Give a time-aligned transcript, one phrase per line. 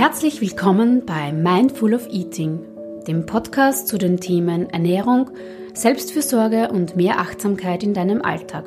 [0.00, 2.60] Herzlich willkommen bei Mindful of Eating,
[3.06, 5.30] dem Podcast zu den Themen Ernährung,
[5.74, 8.64] Selbstfürsorge und mehr Achtsamkeit in deinem Alltag.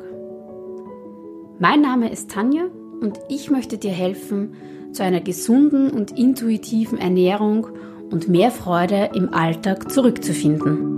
[1.58, 2.66] Mein Name ist Tanja
[3.00, 4.54] und ich möchte dir helfen,
[4.92, 7.66] zu einer gesunden und intuitiven Ernährung
[8.12, 10.93] und mehr Freude im Alltag zurückzufinden.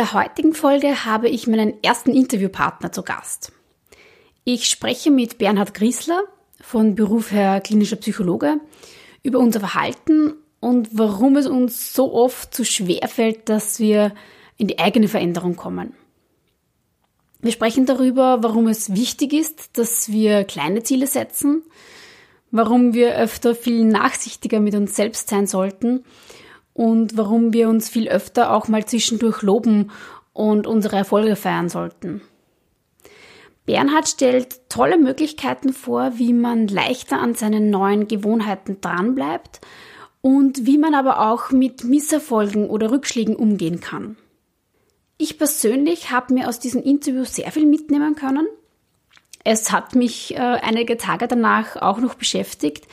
[0.00, 3.52] Der heutigen Folge habe ich meinen ersten Interviewpartner zu Gast.
[4.44, 6.22] Ich spreche mit Bernhard Griesler,
[6.58, 8.60] von Beruf her klinischer Psychologe,
[9.22, 14.14] über unser Verhalten und warum es uns so oft zu schwer fällt, dass wir
[14.56, 15.92] in die eigene Veränderung kommen.
[17.42, 21.62] Wir sprechen darüber, warum es wichtig ist, dass wir kleine Ziele setzen,
[22.50, 26.04] warum wir öfter viel nachsichtiger mit uns selbst sein sollten
[26.72, 29.90] und warum wir uns viel öfter auch mal zwischendurch loben
[30.32, 32.22] und unsere Erfolge feiern sollten.
[33.66, 39.60] Bernhard stellt tolle Möglichkeiten vor, wie man leichter an seinen neuen Gewohnheiten dranbleibt
[40.22, 44.16] und wie man aber auch mit Misserfolgen oder Rückschlägen umgehen kann.
[45.18, 48.46] Ich persönlich habe mir aus diesem Interview sehr viel mitnehmen können.
[49.44, 52.86] Es hat mich äh, einige Tage danach auch noch beschäftigt,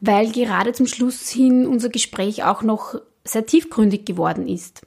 [0.00, 4.86] weil gerade zum Schluss hin unser Gespräch auch noch sehr tiefgründig geworden ist.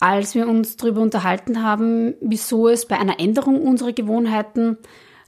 [0.00, 4.78] Als wir uns darüber unterhalten haben, wieso es bei einer Änderung unserer Gewohnheiten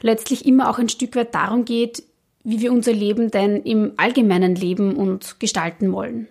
[0.00, 2.02] letztlich immer auch ein Stück weit darum geht,
[2.42, 6.28] wie wir unser Leben denn im allgemeinen leben und gestalten wollen.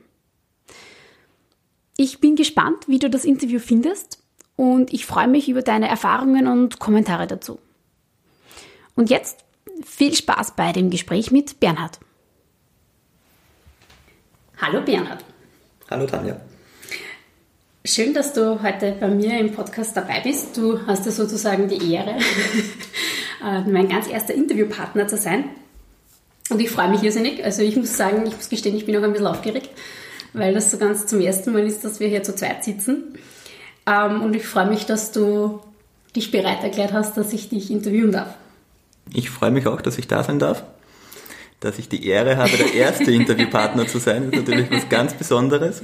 [1.97, 4.21] Ich bin gespannt, wie du das Interview findest
[4.55, 7.59] und ich freue mich über deine Erfahrungen und Kommentare dazu.
[8.95, 9.43] Und jetzt
[9.83, 11.99] viel Spaß bei dem Gespräch mit Bernhard.
[14.61, 15.23] Hallo Bernhard.
[15.93, 16.37] Hallo Tanja.
[17.85, 20.57] Schön, dass du heute bei mir im Podcast dabei bist.
[20.57, 22.15] Du hast ja sozusagen die Ehre,
[23.45, 25.49] äh, mein ganz erster Interviewpartner zu sein.
[26.49, 27.45] Und ich freue mich irrsinnig.
[27.45, 29.69] Also ich muss sagen, ich muss gestehen, ich bin auch ein bisschen aufgeregt,
[30.33, 33.19] weil das so ganz zum ersten Mal ist, dass wir hier zu zweit sitzen.
[33.85, 35.59] Ähm, und ich freue mich, dass du
[36.15, 38.33] dich bereit erklärt hast, dass ich dich interviewen darf.
[39.13, 40.63] Ich freue mich auch, dass ich da sein darf
[41.63, 44.29] dass ich die Ehre habe, der erste Interviewpartner zu sein.
[44.29, 45.83] Das ist natürlich was ganz Besonderes.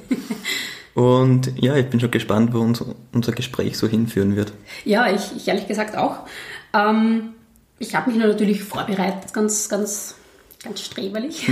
[0.94, 4.52] Und ja, ich bin schon gespannt, wo uns unser Gespräch so hinführen wird.
[4.84, 6.26] Ja, ich, ich ehrlich gesagt auch.
[6.74, 7.34] Ähm,
[7.78, 10.16] ich habe mich natürlich vorbereitet, ganz, ganz,
[10.62, 11.48] ganz streberlich.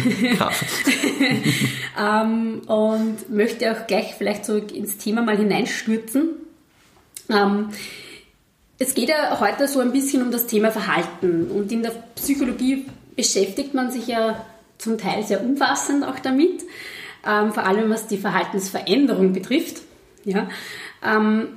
[1.97, 6.29] ähm, und möchte auch gleich vielleicht so ins Thema mal hineinstürzen.
[7.29, 7.69] Ähm,
[8.79, 11.49] es geht ja heute so ein bisschen um das Thema Verhalten.
[11.49, 12.85] Und in der Psychologie
[13.17, 14.45] beschäftigt man sich ja
[14.77, 16.63] zum Teil sehr umfassend auch damit,
[17.27, 19.81] ähm, vor allem was die Verhaltensveränderung betrifft.
[20.23, 20.49] Ja.
[21.03, 21.47] Ähm,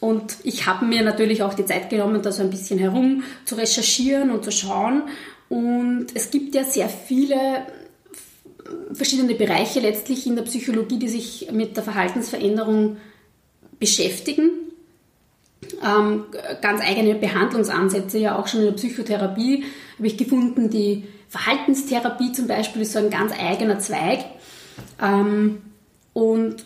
[0.00, 3.54] und ich habe mir natürlich auch die Zeit genommen, da so ein bisschen herum zu
[3.54, 5.04] recherchieren und zu schauen.
[5.48, 7.36] Und es gibt ja sehr viele
[8.92, 12.96] verschiedene Bereiche letztlich in der Psychologie, die sich mit der Verhaltensveränderung
[13.78, 14.50] beschäftigen.
[15.82, 16.24] Ähm,
[16.60, 19.64] ganz eigene Behandlungsansätze, ja auch schon in der Psychotherapie
[19.96, 24.24] habe ich gefunden, die Verhaltenstherapie zum Beispiel ist so ein ganz eigener Zweig.
[25.00, 25.58] Ähm,
[26.12, 26.64] und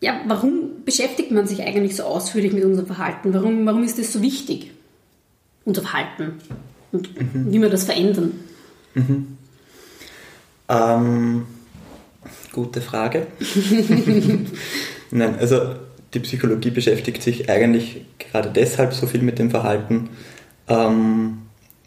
[0.00, 3.32] ja, warum beschäftigt man sich eigentlich so ausführlich mit unserem Verhalten?
[3.32, 4.72] Warum, warum ist das so wichtig,
[5.64, 6.34] unser Verhalten?
[6.92, 7.52] Und mhm.
[7.52, 8.32] wie wir das verändern?
[8.94, 9.38] Mhm.
[10.68, 11.46] Ähm,
[12.52, 13.26] gute Frage.
[15.10, 15.74] Nein, also
[16.14, 20.10] die Psychologie beschäftigt sich eigentlich gerade deshalb so viel mit dem Verhalten,
[20.68, 21.38] ähm,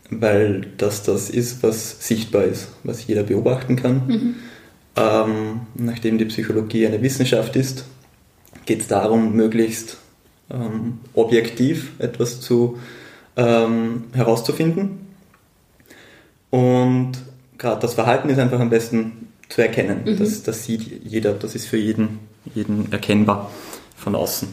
[0.10, 4.08] weil das das ist, was sichtbar ist, was jeder beobachten kann.
[4.08, 4.36] Mhm.
[4.96, 7.86] Ähm, nachdem die Psychologie eine Wissenschaft ist,
[8.66, 9.98] geht es darum, möglichst
[10.50, 12.80] ähm, objektiv etwas zu,
[13.36, 15.08] ähm, herauszufinden.
[16.50, 17.14] Und
[17.58, 20.02] gerade das Verhalten ist einfach am besten zu erkennen.
[20.06, 20.18] Mhm.
[20.18, 22.20] Das, das sieht jeder, das ist für jeden,
[22.56, 23.52] jeden erkennbar
[23.96, 24.48] von außen.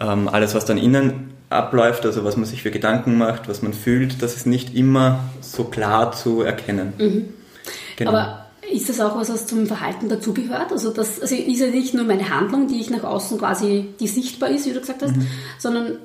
[0.00, 3.72] Ähm, alles, was dann innen abläuft, also was man sich für Gedanken macht, was man
[3.72, 6.92] fühlt, das ist nicht immer so klar zu erkennen.
[6.98, 7.24] Mhm.
[7.96, 8.10] Genau.
[8.10, 10.72] Aber ist das auch was, was zum Verhalten dazugehört?
[10.72, 14.08] Also das also ist ja nicht nur meine Handlung, die ich nach außen quasi, die
[14.08, 15.26] sichtbar ist, wie du gesagt hast, mhm.
[15.58, 15.98] sondern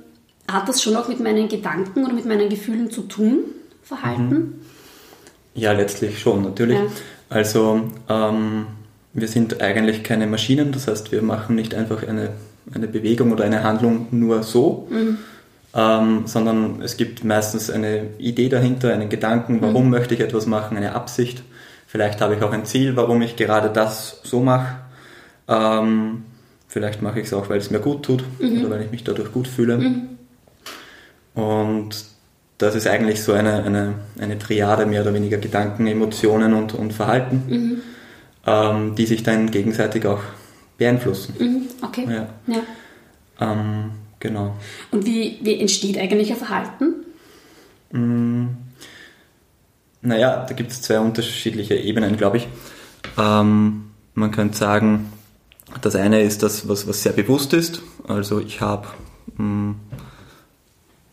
[0.51, 3.39] hat das schon auch mit meinen Gedanken oder mit meinen Gefühlen zu tun,
[3.83, 4.29] Verhalten?
[4.29, 4.53] Mhm.
[5.55, 6.77] Ja, letztlich schon, natürlich.
[6.77, 6.85] Ja.
[7.29, 8.67] Also ähm,
[9.13, 12.33] wir sind eigentlich keine Maschinen, das heißt, wir machen nicht einfach eine,
[12.73, 15.17] eine Bewegung oder eine Handlung nur so, mhm
[15.77, 19.91] ähm, sondern es gibt meistens eine Idee dahinter, einen Gedanken, warum mhm.
[19.91, 21.43] möchte ich etwas machen, eine Absicht.
[21.85, 24.77] Vielleicht habe ich auch ein Ziel, warum ich gerade das so mache.
[25.47, 26.25] Ähm,
[26.67, 28.61] vielleicht mache ich es auch, weil es mir gut tut mhm.
[28.61, 29.77] oder weil ich mich dadurch gut fühle.
[29.77, 30.07] Mhm.
[31.35, 32.05] Und
[32.57, 36.91] das ist eigentlich so eine, eine, eine Triade mehr oder weniger Gedanken, Emotionen und, und
[36.91, 37.81] Verhalten, mhm.
[38.47, 40.21] ähm, die sich dann gegenseitig auch
[40.79, 41.35] beeinflussen.
[41.37, 41.61] Mhm.
[41.83, 42.07] Okay.
[42.09, 42.27] Ja.
[43.39, 43.55] ja.
[44.19, 44.55] Genau.
[44.91, 47.05] Und wie, wie entsteht eigentlich ein Verhalten?
[47.91, 48.47] Mm,
[50.01, 52.47] naja, da gibt es zwei unterschiedliche Ebenen, glaube ich.
[53.17, 55.11] Ähm, man könnte sagen,
[55.81, 57.81] das eine ist das, was, was sehr bewusst ist.
[58.07, 58.87] Also ich habe
[59.37, 59.75] mm,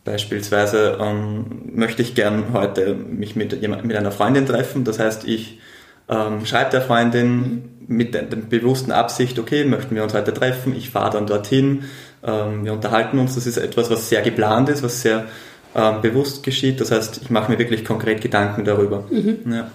[0.05, 4.83] Beispielsweise ähm, möchte ich gern heute mich mit, jemand, mit einer Freundin treffen.
[4.83, 5.59] Das heißt, ich
[6.07, 10.75] ähm, schreibe der Freundin mit der, der, bewussten Absicht, okay, möchten wir uns heute treffen.
[10.75, 11.85] Ich fahre dann dorthin.
[12.25, 13.35] Ähm, wir unterhalten uns.
[13.35, 15.25] Das ist etwas, was sehr geplant ist, was sehr
[15.75, 16.81] ähm, bewusst geschieht.
[16.81, 19.03] Das heißt, ich mache mir wirklich konkret Gedanken darüber.
[19.09, 19.39] Mhm.
[19.51, 19.71] Ja.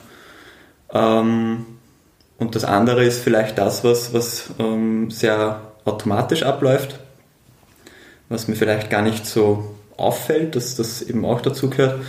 [0.92, 1.66] Ähm,
[2.38, 6.98] und das andere ist vielleicht das, was, was ähm, sehr automatisch abläuft,
[8.28, 12.00] was mir vielleicht gar nicht so auffällt, dass das eben auch dazu gehört.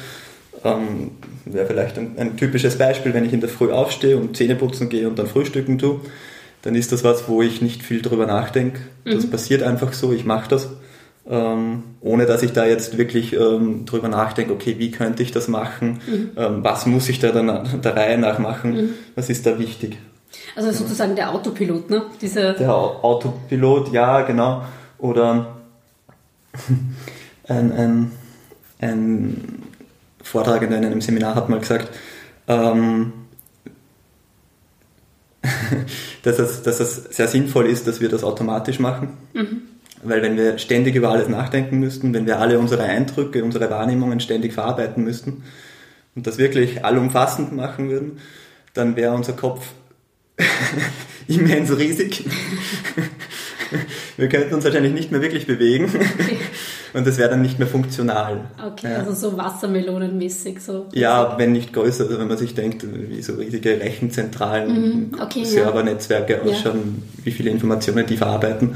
[0.64, 1.12] Ähm,
[1.46, 4.90] Wäre vielleicht ein, ein, typisches Beispiel, wenn ich in der Früh aufstehe und Zähne putzen
[4.90, 6.00] gehe und dann frühstücken tue,
[6.62, 8.82] dann ist das was, wo ich nicht viel drüber nachdenke.
[9.06, 9.12] Mhm.
[9.12, 10.70] Das passiert einfach so, ich mache das.
[11.30, 15.48] Ähm, ohne dass ich da jetzt wirklich ähm, drüber nachdenke, okay, wie könnte ich das
[15.48, 16.32] machen, mhm.
[16.36, 18.90] ähm, was muss ich da dann der Reihe nach machen, mhm.
[19.16, 19.98] was ist da wichtig.
[20.56, 22.04] Also sozusagen der Autopilot, ne?
[22.22, 24.64] Diese der Autopilot, ja, genau.
[24.98, 25.58] Oder
[27.48, 28.12] ein, ein,
[28.80, 29.64] ein
[30.24, 31.90] Vortragender in einem Seminar hat mal gesagt,
[32.48, 33.14] ähm,
[36.24, 39.10] dass, es, dass es sehr sinnvoll ist, dass wir das automatisch machen.
[39.34, 39.62] Mhm.
[40.04, 44.20] Weil wenn wir ständig über alles nachdenken müssten, wenn wir alle unsere Eindrücke, unsere Wahrnehmungen
[44.20, 45.44] ständig verarbeiten müssten
[46.16, 48.20] und das wirklich allumfassend machen würden,
[48.74, 49.68] dann wäre unser Kopf
[51.28, 52.26] immens riesig.
[54.18, 55.92] wir könnten uns wahrscheinlich nicht mehr wirklich bewegen.
[56.94, 58.42] Und das wäre dann nicht mehr funktional.
[58.66, 58.98] Okay, ja.
[58.98, 60.88] also so wassermelonenmäßig so.
[60.94, 65.12] Ja, wenn nicht größer, also wenn man sich denkt, wie so riesige Rechenzentralen, mhm.
[65.22, 66.52] okay, Servernetzwerke ja.
[66.52, 68.76] ausschauen, wie viele Informationen die verarbeiten,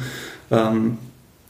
[0.50, 0.98] ähm,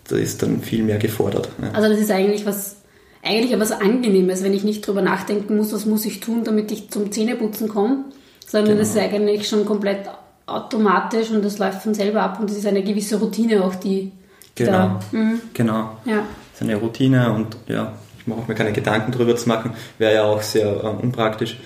[0.08, 1.50] da ist dann viel mehr gefordert.
[1.62, 1.72] Ja.
[1.72, 2.78] Also das ist eigentlich was
[3.24, 6.72] eigentlich aber so angenehmes, wenn ich nicht drüber nachdenken muss, was muss ich tun, damit
[6.72, 8.06] ich zum Zähneputzen komme,
[8.46, 8.80] sondern genau.
[8.80, 10.02] das ist eigentlich schon komplett
[10.46, 14.12] automatisch und das läuft von selber ab und das ist eine gewisse Routine auch, die
[14.58, 15.42] Genau, da, mhm.
[15.54, 15.98] genau.
[16.06, 16.24] Ja
[16.56, 20.24] ist eine Routine und ja, ich mache mir keine Gedanken darüber zu machen, wäre ja
[20.24, 21.58] auch sehr äh, unpraktisch.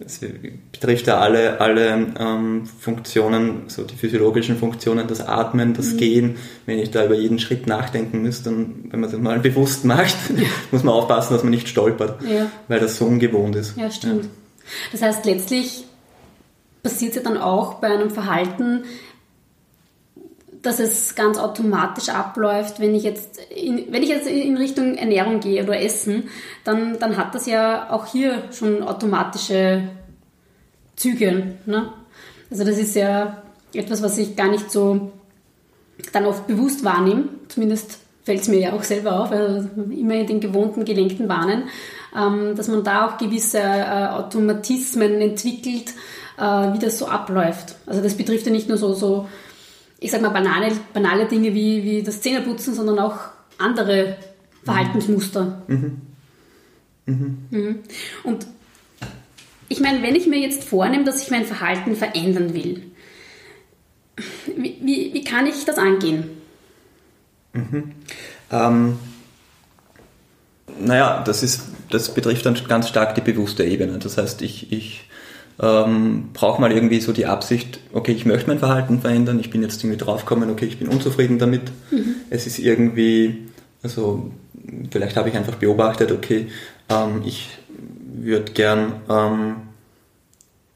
[0.00, 0.20] Es
[0.72, 5.96] betrifft ja alle, alle ähm, Funktionen, so die physiologischen Funktionen, das Atmen, das mhm.
[5.96, 6.36] Gehen.
[6.66, 10.16] Wenn ich da über jeden Schritt nachdenken müsste, dann, wenn man das mal bewusst macht,
[10.36, 10.44] ja.
[10.72, 12.50] muss man aufpassen, dass man nicht stolpert, ja.
[12.66, 13.76] weil das so ungewohnt ist.
[13.76, 14.24] Ja, stimmt.
[14.24, 14.30] Ja.
[14.92, 15.84] Das heißt, letztlich
[16.82, 18.84] passiert es ja dann auch bei einem Verhalten,
[20.64, 25.40] dass es ganz automatisch abläuft, wenn ich jetzt in, wenn ich jetzt in Richtung Ernährung
[25.40, 26.30] gehe oder Essen,
[26.64, 29.82] dann, dann hat das ja auch hier schon automatische
[30.96, 31.56] Züge.
[31.66, 31.92] Ne?
[32.50, 33.42] Also das ist ja
[33.74, 35.12] etwas, was ich gar nicht so
[36.12, 37.24] dann oft bewusst wahrnehme.
[37.48, 41.64] Zumindest fällt es mir ja auch selber auf, also immer in den gewohnten, gelenkten Bahnen,
[42.16, 45.92] ähm, dass man da auch gewisse äh, Automatismen entwickelt,
[46.38, 47.76] äh, wie das so abläuft.
[47.84, 49.28] Also das betrifft ja nicht nur so, so
[50.04, 53.20] ich sag mal, banale, banale Dinge wie, wie das Zähneputzen, sondern auch
[53.56, 54.18] andere
[54.62, 55.62] Verhaltensmuster.
[55.66, 56.02] Mhm.
[57.06, 57.38] Mhm.
[57.50, 57.78] Mhm.
[58.22, 58.46] Und
[59.70, 62.82] ich meine, wenn ich mir jetzt vornehme, dass ich mein Verhalten verändern will,
[64.54, 66.24] wie, wie, wie kann ich das angehen?
[67.54, 67.92] Mhm.
[68.52, 68.98] Ähm,
[70.80, 73.98] naja, das, ist, das betrifft dann ganz stark die bewusste Ebene.
[73.98, 75.08] Das heißt, ich, ich
[75.60, 79.62] ähm, brauche mal irgendwie so die Absicht, okay, ich möchte mein Verhalten verändern, ich bin
[79.62, 81.62] jetzt irgendwie draufgekommen, okay, ich bin unzufrieden damit.
[81.90, 82.16] Mhm.
[82.30, 83.46] Es ist irgendwie,
[83.82, 84.30] also
[84.90, 86.48] vielleicht habe ich einfach beobachtet, okay,
[86.88, 87.48] ähm, ich
[88.16, 89.56] würde gern ähm,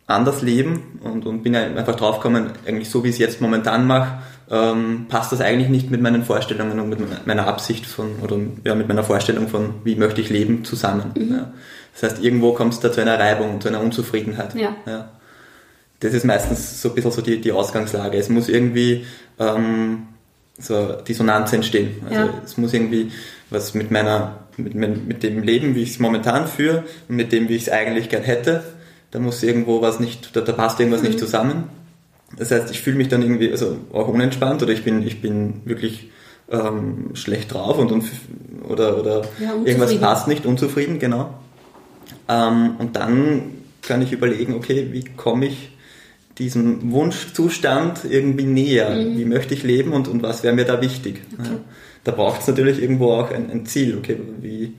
[0.07, 4.23] anders leben und, und bin einfach draufgekommen, eigentlich so wie ich es jetzt momentan mache,
[4.51, 8.75] ähm, passt das eigentlich nicht mit meinen Vorstellungen und mit meiner Absicht von, oder ja,
[8.75, 11.13] mit meiner Vorstellung von, wie möchte ich leben, zusammen.
[11.17, 11.33] Mhm.
[11.33, 11.53] Ja.
[11.93, 14.55] Das heißt, irgendwo kommt es da zu einer Reibung, zu einer Unzufriedenheit.
[14.55, 14.77] Ja.
[14.87, 15.11] ja.
[16.01, 18.17] Das ist meistens so ein bisschen so die, die Ausgangslage.
[18.17, 19.05] Es muss irgendwie
[19.39, 20.07] ähm,
[20.59, 22.03] so Dissonanz entstehen.
[22.09, 22.35] Also ja.
[22.45, 23.11] es muss irgendwie
[23.51, 27.49] was mit meiner, mit, mit dem Leben, wie ich es momentan führe, und mit dem,
[27.49, 28.63] wie ich es eigentlich gern hätte,
[29.11, 31.09] da muss irgendwo was nicht, da, da passt irgendwas mhm.
[31.09, 31.65] nicht zusammen.
[32.37, 35.63] Das heißt, ich fühle mich dann irgendwie also auch unentspannt oder ich bin, ich bin
[35.65, 36.11] wirklich
[36.51, 38.05] ähm, schlecht drauf und, und
[38.69, 41.35] oder, oder ja, irgendwas passt nicht, unzufrieden, genau.
[42.29, 45.71] Ähm, und dann kann ich überlegen, okay, wie komme ich
[46.39, 48.91] diesem Wunschzustand irgendwie näher?
[48.91, 49.19] Mhm.
[49.19, 51.23] Wie möchte ich leben und, und was wäre mir da wichtig?
[51.39, 51.49] Okay.
[51.49, 51.61] Ja,
[52.05, 54.75] da braucht es natürlich irgendwo auch ein, ein, Ziel, okay, wie,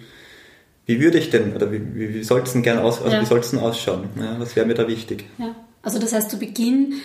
[0.86, 3.22] wie würde ich denn, oder wie, wie, wie soll es denn gern aus, also ja.
[3.22, 4.06] wie denn ausschauen?
[4.18, 5.26] Ja, was wäre mir da wichtig?
[5.38, 5.56] Ja.
[5.82, 6.96] Also das heißt, zu Beginn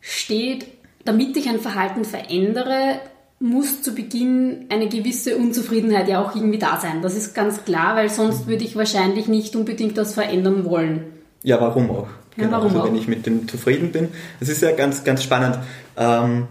[0.00, 0.66] steht,
[1.04, 3.00] damit ich ein Verhalten verändere,
[3.38, 7.00] muss zu Beginn eine gewisse Unzufriedenheit ja auch irgendwie da sein.
[7.00, 11.04] Das ist ganz klar, weil sonst würde ich wahrscheinlich nicht unbedingt das verändern wollen.
[11.42, 12.08] Ja, warum auch?
[12.36, 12.52] Ja, genau.
[12.52, 12.86] warum also, auch?
[12.86, 14.08] Wenn ich mit dem zufrieden bin.
[14.40, 15.58] Es ist ja ganz, ganz spannend.
[15.96, 16.48] Ähm,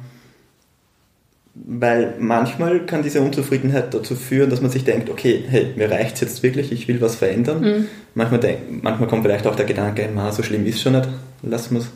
[1.53, 6.15] weil manchmal kann diese Unzufriedenheit dazu führen, dass man sich denkt, okay, hey, mir reicht
[6.15, 7.61] es jetzt wirklich, ich will was verändern.
[7.61, 7.87] Mhm.
[8.15, 11.07] Manchmal, denk, manchmal kommt vielleicht auch der Gedanke, Ma, so schlimm ist es schon nicht,
[11.43, 11.89] lassen wir es.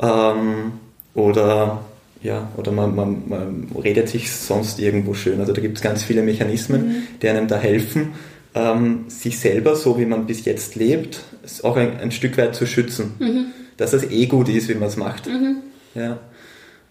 [0.00, 0.72] Ähm,
[1.14, 1.80] oder
[2.22, 5.38] ja, oder man, man, man, redet sich sonst irgendwo schön.
[5.40, 7.02] Also da gibt es ganz viele Mechanismen, mhm.
[7.22, 8.14] die einem da helfen,
[8.54, 11.20] ähm, sich selber, so wie man bis jetzt lebt,
[11.62, 13.14] auch ein, ein Stück weit zu schützen.
[13.18, 13.46] Mhm.
[13.76, 15.26] Dass es eh gut ist, wie man es macht.
[15.26, 15.58] Mhm.
[15.94, 16.18] Ja.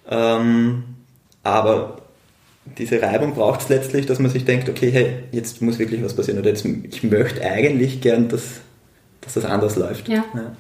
[0.10, 0.84] Ähm,
[1.44, 2.02] aber
[2.78, 6.16] diese Reibung braucht es letztlich, dass man sich denkt, okay, hey, jetzt muss wirklich was
[6.16, 6.40] passieren.
[6.40, 8.62] Oder jetzt, ich möchte eigentlich gern, dass,
[9.22, 10.08] dass das anders läuft.
[10.08, 10.24] Ja.
[10.34, 10.56] ja.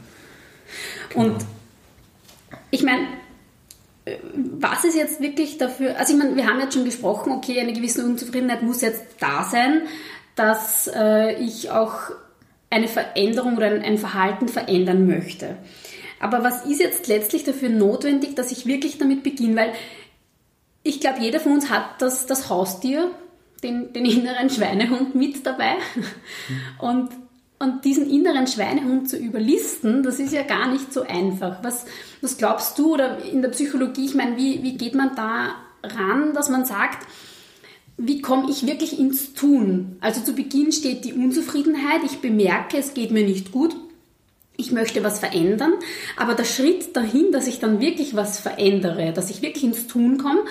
[1.10, 1.25] Genau.
[1.25, 1.46] Und
[2.75, 3.08] ich meine,
[4.36, 7.74] was ist jetzt wirklich dafür, also ich meine, wir haben jetzt schon gesprochen, okay, eine
[7.74, 9.84] gewisse Unzufriedenheit muss jetzt da sein,
[10.36, 12.12] dass äh, ich auch
[12.70, 15.55] eine Veränderung oder ein, ein Verhalten verändern möchte.
[16.20, 19.55] Aber was ist jetzt letztlich dafür notwendig, dass ich wirklich damit beginne?
[19.55, 19.74] Weil
[20.84, 23.10] ich glaube, jeder von uns hat das, das Haustier,
[23.63, 25.75] den, den inneren Schweinehund mit dabei.
[26.79, 27.10] Und,
[27.65, 31.63] und diesen inneren Schweinehund zu überlisten, das ist ja gar nicht so einfach.
[31.63, 31.86] Was,
[32.22, 36.34] was glaubst du oder in der Psychologie, ich meine, wie, wie geht man da ran,
[36.34, 37.05] dass man sagt,
[37.98, 39.98] wie komme ich wirklich ins Tun?
[40.00, 43.75] Also zu Beginn steht die Unzufriedenheit, ich bemerke, es geht mir nicht gut,
[44.57, 45.74] ich möchte was verändern,
[46.17, 50.17] aber der Schritt dahin, dass ich dann wirklich was verändere, dass ich wirklich ins Tun
[50.17, 50.41] komme,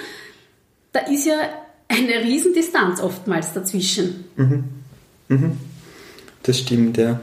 [0.93, 1.37] da ist ja
[1.89, 4.25] eine Riesendistanz oftmals dazwischen.
[4.37, 4.65] Mhm.
[5.29, 5.59] Mhm.
[6.45, 7.21] Das stimmt, ja.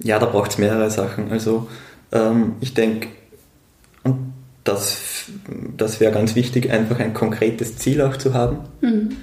[0.00, 1.30] Ja, da braucht es mehrere Sachen.
[1.30, 1.68] Also
[2.12, 3.08] ähm, ich denke,
[4.04, 4.32] und
[4.64, 5.26] das,
[5.76, 8.58] das wäre ganz wichtig, einfach ein konkretes Ziel auch zu haben.
[8.80, 9.16] Mhm.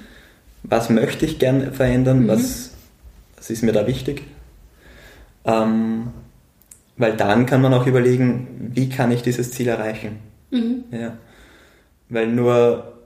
[0.64, 2.24] Was möchte ich gern verändern?
[2.24, 2.28] Mhm.
[2.28, 2.70] Was,
[3.36, 4.24] was ist mir da wichtig?
[5.44, 6.08] Ähm,
[6.96, 10.18] weil dann kann man auch überlegen, wie kann ich dieses Ziel erreichen?
[10.50, 10.84] Mhm.
[10.90, 11.16] Ja.
[12.08, 12.96] Weil nur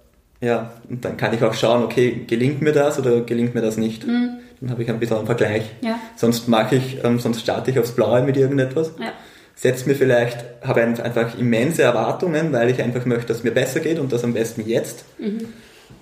[0.41, 4.07] ja, dann kann ich auch schauen, okay, gelingt mir das oder gelingt mir das nicht?
[4.07, 4.39] Mhm.
[4.61, 5.65] Dann habe ich ein bisschen einen Vergleich.
[5.81, 5.99] Ja.
[6.17, 8.93] Sonst mache ich, ähm, sonst starte ich aufs Blaue mit irgendetwas.
[8.99, 9.13] Ja.
[9.55, 13.81] Setze mir vielleicht, habe einfach immense Erwartungen, weil ich einfach möchte, dass es mir besser
[13.81, 15.05] geht und das am besten jetzt.
[15.19, 15.49] Mhm.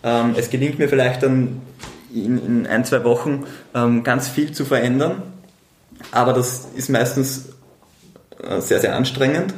[0.02, 1.60] Ähm, es gelingt mir vielleicht dann
[2.14, 5.22] in, in ein, zwei Wochen ähm, ganz viel zu verändern,
[6.12, 7.48] aber das ist meistens
[8.42, 9.54] äh, sehr, sehr anstrengend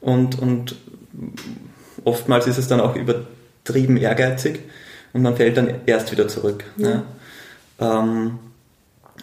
[0.00, 0.76] und, und
[2.04, 3.26] oftmals ist es dann auch über
[3.64, 4.60] trieben ehrgeizig
[5.12, 6.64] und man fällt dann erst wieder zurück.
[6.76, 6.90] Ja.
[6.90, 7.02] Ja.
[7.80, 8.38] Ähm,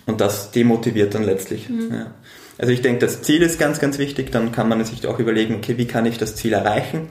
[0.06, 1.70] und das demotiviert dann letztlich.
[1.70, 1.92] Mhm.
[1.92, 2.12] Ja.
[2.58, 4.32] Also ich denke, das Ziel ist ganz, ganz wichtig.
[4.32, 7.10] Dann kann man sich auch überlegen, okay, wie kann ich das Ziel erreichen?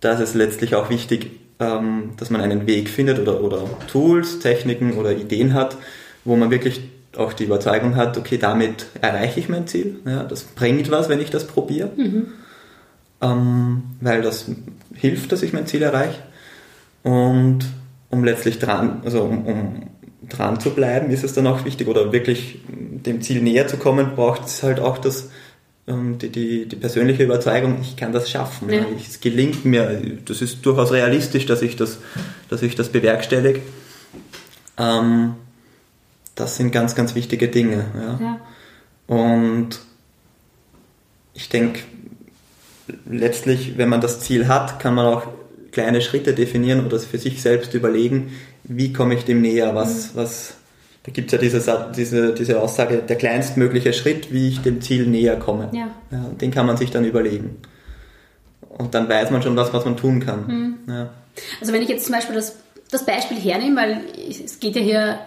[0.00, 1.30] Da ist es letztlich auch wichtig,
[1.60, 5.76] ähm, dass man einen Weg findet oder, oder Tools, Techniken oder Ideen hat,
[6.24, 6.80] wo man wirklich
[7.16, 10.00] auch die Überzeugung hat, okay, damit erreiche ich mein Ziel.
[10.06, 11.90] Ja, das bringt was, wenn ich das probiere.
[11.96, 12.26] Mhm.
[13.20, 14.46] Ähm, weil das
[14.94, 16.22] hilft, dass ich mein Ziel erreiche.
[17.02, 17.60] Und
[18.08, 19.90] um letztlich dran, also um, um
[20.30, 24.14] dran zu bleiben, ist es dann auch wichtig oder wirklich dem Ziel näher zu kommen,
[24.14, 25.30] braucht es halt auch das,
[25.86, 28.70] ähm, die, die, die persönliche Überzeugung, ich kann das schaffen.
[28.70, 28.84] Ja.
[28.96, 30.18] Es gelingt mir.
[30.24, 31.98] Das ist durchaus realistisch, dass ich das,
[32.48, 33.60] dass ich das bewerkstellige.
[34.78, 35.34] Ähm,
[36.34, 37.84] das sind ganz, ganz wichtige Dinge.
[37.94, 38.18] Ja.
[38.20, 38.40] ja.
[39.06, 39.80] Und
[41.34, 41.80] ich denke,
[43.08, 45.26] letztlich, wenn man das Ziel hat, kann man auch
[45.72, 48.32] kleine Schritte definieren oder für sich selbst überlegen,
[48.70, 50.18] wie komme ich dem näher, was, mhm.
[50.18, 50.54] was,
[51.02, 55.06] da gibt es ja diese, diese, diese Aussage, der kleinstmögliche Schritt, wie ich dem Ziel
[55.06, 55.70] näher komme.
[55.72, 55.90] Ja.
[56.12, 56.24] ja.
[56.40, 57.56] den kann man sich dann überlegen.
[58.68, 60.46] Und dann weiß man schon was, was man tun kann.
[60.46, 60.74] Mhm.
[60.86, 61.10] Ja.
[61.60, 62.58] Also wenn ich jetzt zum Beispiel das,
[62.92, 65.18] das Beispiel hernehme, weil es geht ja hier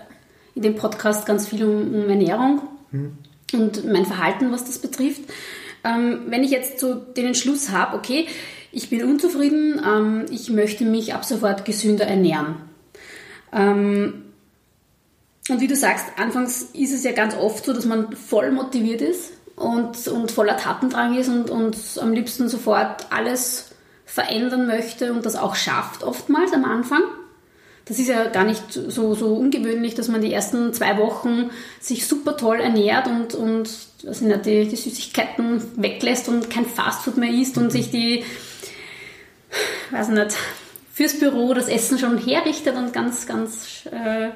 [0.55, 3.17] in dem Podcast ganz viel um, um Ernährung mhm.
[3.53, 5.21] und mein Verhalten, was das betrifft.
[5.83, 8.27] Ähm, wenn ich jetzt so den Entschluss habe, okay,
[8.71, 12.55] ich bin unzufrieden, ähm, ich möchte mich ab sofort gesünder ernähren.
[13.53, 14.23] Ähm,
[15.49, 19.01] und wie du sagst, anfangs ist es ja ganz oft so, dass man voll motiviert
[19.01, 23.71] ist und, und voller Tatendrang ist und, und am liebsten sofort alles
[24.05, 27.01] verändern möchte und das auch schafft oftmals am Anfang.
[27.85, 31.49] Das ist ja gar nicht so, so ungewöhnlich, dass man die ersten zwei Wochen
[31.81, 33.69] sich super toll ernährt und, und
[34.21, 38.23] nicht, die, die Süßigkeiten weglässt und kein Fastfood mehr isst und sich die
[39.91, 40.35] weiß nicht,
[40.93, 44.29] fürs Büro das Essen schon herrichtet und ganz, ganz äh,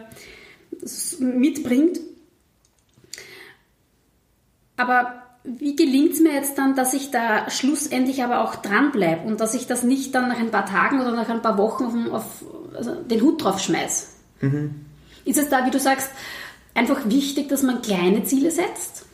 [1.19, 1.99] mitbringt.
[4.75, 9.39] Aber wie gelingt es mir jetzt dann, dass ich da schlussendlich aber auch dranbleibe und
[9.39, 12.11] dass ich das nicht dann nach ein paar Tagen oder nach ein paar Wochen auf,
[12.11, 12.25] auf
[12.75, 14.07] also den Hut drauf schmeiße?
[14.41, 14.71] Mhm.
[15.25, 16.09] Ist es da, wie du sagst,
[16.73, 19.05] einfach wichtig, dass man kleine Ziele setzt?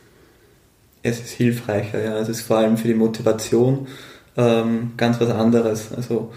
[1.02, 2.18] Es ist hilfreicher, ja.
[2.18, 3.86] Es ist vor allem für die Motivation
[4.34, 5.92] ähm, ganz was anderes.
[5.94, 6.32] Also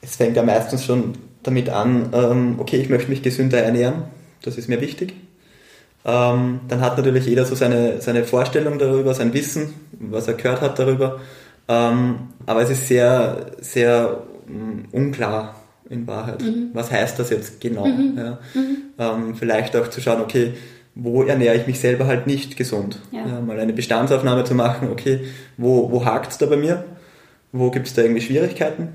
[0.00, 4.04] es fängt ja meistens schon damit an, ähm, okay, ich möchte mich gesünder ernähren,
[4.42, 5.14] das ist mir wichtig.
[6.04, 10.62] Ähm, dann hat natürlich jeder so seine, seine Vorstellung darüber, sein Wissen, was er gehört
[10.62, 11.20] hat darüber.
[11.68, 15.56] Ähm, aber es ist sehr, sehr um, unklar
[15.88, 16.42] in Wahrheit.
[16.42, 16.70] Mhm.
[16.72, 17.86] Was heißt das jetzt genau?
[17.86, 18.14] Mhm.
[18.16, 18.38] Ja.
[18.54, 18.76] Mhm.
[18.98, 20.54] Ähm, vielleicht auch zu schauen, okay,
[20.94, 23.00] wo ernähre ich mich selber halt nicht gesund?
[23.12, 23.26] Ja.
[23.26, 25.20] Ja, mal eine Bestandsaufnahme zu machen, okay,
[25.56, 26.84] wo, wo hakt es da bei mir?
[27.52, 28.88] Wo gibt es da irgendwie Schwierigkeiten?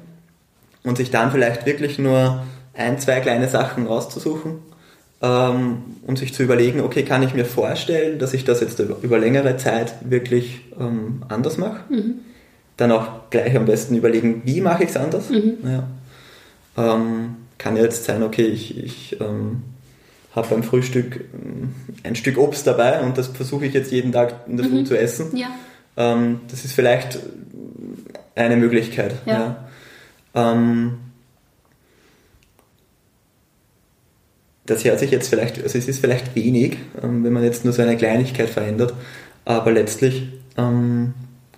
[0.86, 4.60] Und sich dann vielleicht wirklich nur ein, zwei kleine Sachen rauszusuchen
[5.22, 9.18] ähm, und sich zu überlegen, okay, kann ich mir vorstellen, dass ich das jetzt über
[9.18, 11.82] längere Zeit wirklich ähm, anders mache?
[11.89, 12.15] Mhm.
[12.77, 15.30] Dann auch gleich am besten überlegen, wie mache ich es anders?
[15.30, 15.58] Mhm.
[15.63, 15.84] Ja.
[16.77, 19.63] Ähm, kann jetzt sein, okay, ich, ich ähm,
[20.36, 21.74] habe beim Frühstück ähm,
[22.04, 24.86] ein Stück Obst dabei und das versuche ich jetzt jeden Tag in der Früh mhm.
[24.86, 25.36] zu essen.
[25.36, 25.48] Ja.
[25.98, 27.20] Ähm, das ist vielleicht
[28.36, 29.15] eine Möglichkeit.
[29.25, 29.64] Ja.
[30.36, 30.98] Ähm,
[34.65, 37.74] das hört sich jetzt vielleicht, also es ist vielleicht wenig, ähm, wenn man jetzt nur
[37.74, 38.94] so eine Kleinigkeit verändert,
[39.46, 40.27] aber letztlich
[40.58, 41.13] ähm,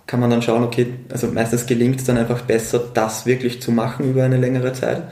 [0.06, 3.72] kann man dann schauen, okay, also meistens gelingt es dann einfach besser, das wirklich zu
[3.72, 5.02] machen über eine längere Zeit.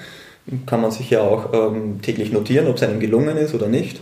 [0.64, 4.00] Kann man sich ja auch ähm, täglich notieren, ob es einem gelungen ist oder nicht.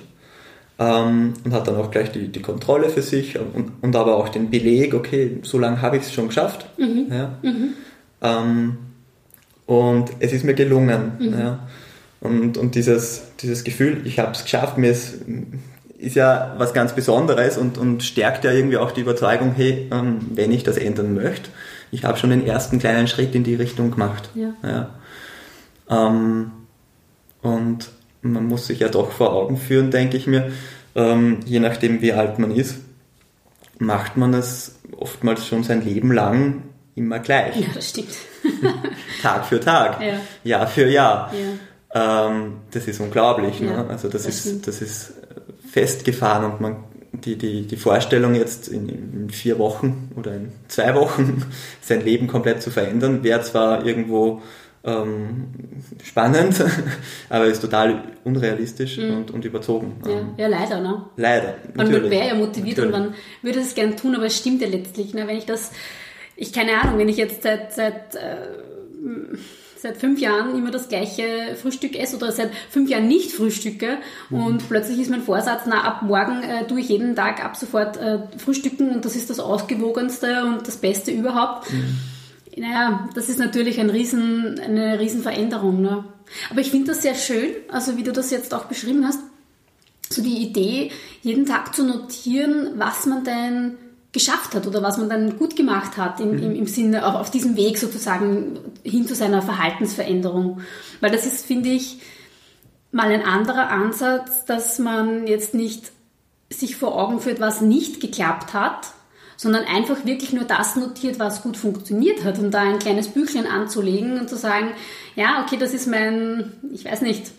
[0.78, 4.28] Ähm, und hat dann auch gleich die, die Kontrolle für sich und, und aber auch
[4.28, 6.66] den Beleg, okay, so lange habe ich es schon geschafft.
[6.78, 7.06] Mhm.
[7.10, 7.38] Ja.
[7.42, 7.74] Mhm.
[9.66, 11.12] Und es ist mir gelungen.
[11.18, 11.38] Mhm.
[11.38, 11.58] Ja.
[12.20, 15.16] Und, und dieses, dieses Gefühl, ich habe es geschafft, mir ist,
[15.98, 20.18] ist ja was ganz Besonderes und, und stärkt ja irgendwie auch die Überzeugung, hey, ähm,
[20.34, 21.50] wenn ich das ändern möchte,
[21.90, 24.30] ich habe schon den ersten kleinen Schritt in die Richtung gemacht.
[24.34, 24.54] Ja.
[24.62, 24.90] ja.
[25.88, 26.50] Ähm,
[27.42, 27.90] und
[28.22, 30.50] man muss sich ja doch vor Augen führen, denke ich mir,
[30.94, 32.76] ähm, je nachdem wie alt man ist,
[33.78, 36.62] macht man es oftmals schon sein Leben lang
[36.94, 37.56] immer gleich.
[37.56, 38.14] Ja, das stimmt.
[39.22, 40.20] Tag für Tag, ja.
[40.44, 41.32] Jahr für Jahr.
[41.32, 42.28] Ja.
[42.28, 43.60] Ähm, das ist unglaublich.
[43.60, 43.68] Ne?
[43.68, 43.90] Ja, ne?
[43.90, 45.14] Also das, das ist, das ist
[45.70, 46.76] festgefahren und man
[47.12, 51.44] die, die, die Vorstellung jetzt in, in, vier Wochen oder in zwei Wochen
[51.80, 54.42] sein Leben komplett zu verändern, wäre zwar irgendwo
[54.84, 55.46] ähm,
[56.02, 56.62] spannend,
[57.28, 59.16] aber ist total unrealistisch mhm.
[59.16, 59.96] und, und überzogen.
[60.04, 61.04] Ja, ähm, ja, leider, ne?
[61.16, 61.54] Leider.
[61.74, 62.94] Man wäre ja motiviert natürlich.
[62.94, 65.14] und man würde es gern tun, aber es stimmt ja letztlich.
[65.14, 65.26] Ne?
[65.26, 65.72] Wenn ich das,
[66.36, 68.36] ich keine Ahnung, wenn ich jetzt seit, seit äh,
[69.84, 73.98] seit fünf Jahren immer das gleiche Frühstück esse oder seit fünf Jahren nicht frühstücke
[74.30, 74.42] mhm.
[74.42, 77.98] und plötzlich ist mein Vorsatz, na ab morgen äh, tue ich jeden Tag ab sofort
[77.98, 81.70] äh, frühstücken und das ist das ausgewogenste und das Beste überhaupt.
[81.70, 81.98] Mhm.
[82.56, 85.82] Naja, das ist natürlich ein riesen, eine Riesenveränderung.
[85.82, 86.04] Ne?
[86.50, 89.20] Aber ich finde das sehr schön, also wie du das jetzt auch beschrieben hast,
[90.08, 93.74] so die Idee, jeden Tag zu notieren, was man denn
[94.14, 97.32] geschafft hat oder was man dann gut gemacht hat im, im, im Sinne auch auf
[97.32, 100.60] diesem Weg sozusagen hin zu seiner Verhaltensveränderung.
[101.00, 101.98] Weil das ist, finde ich,
[102.92, 105.90] mal ein anderer Ansatz, dass man jetzt nicht
[106.48, 108.92] sich vor Augen führt, was nicht geklappt hat,
[109.36, 113.48] sondern einfach wirklich nur das notiert, was gut funktioniert hat und da ein kleines Büchlein
[113.48, 114.70] anzulegen und zu sagen,
[115.16, 117.32] ja, okay, das ist mein, ich weiß nicht,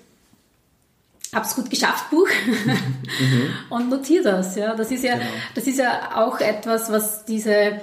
[1.35, 3.49] hab's gut geschafft Buch mhm.
[3.69, 4.55] und notiere das.
[4.55, 5.25] Ja, das ist ja, genau.
[5.53, 7.79] das ist ja auch etwas, was diese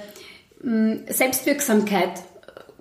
[0.63, 2.23] hm, Selbstwirksamkeit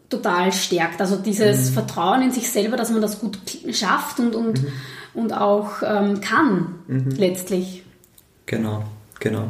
[0.10, 1.01] total stärkt.
[1.01, 1.73] Also dieses mhm.
[1.73, 3.38] Vertrauen in sich selber, dass man das gut
[3.71, 4.71] schafft und, und, mhm.
[5.13, 7.12] und auch ähm, kann mhm.
[7.17, 7.84] letztlich.
[8.45, 8.84] Genau,
[9.19, 9.49] genau.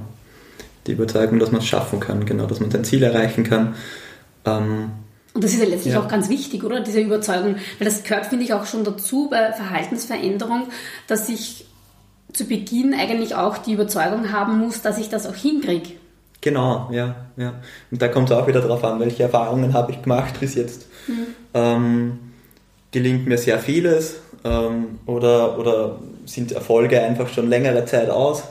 [0.87, 3.75] Die Überzeugung, dass man es schaffen kann, genau, dass man sein Ziel erreichen kann.
[4.45, 4.91] Ähm,
[5.33, 6.01] und das ist ja letztlich ja.
[6.01, 6.81] auch ganz wichtig, oder?
[6.81, 7.55] Diese Überzeugung.
[7.79, 10.67] Weil das gehört, finde ich, auch schon dazu bei Verhaltensveränderung,
[11.07, 11.65] dass ich
[12.33, 15.91] zu Beginn eigentlich auch die Überzeugung haben muss, dass ich das auch hinkriege.
[16.41, 17.53] Genau, ja, ja.
[17.91, 20.87] Und da kommt es auch wieder darauf an, welche Erfahrungen habe ich gemacht bis jetzt.
[21.07, 21.27] Mhm.
[21.53, 22.19] Ähm,
[22.91, 28.43] gelingt mir sehr vieles ähm, oder, oder sind Erfolge einfach schon längere Zeit aus?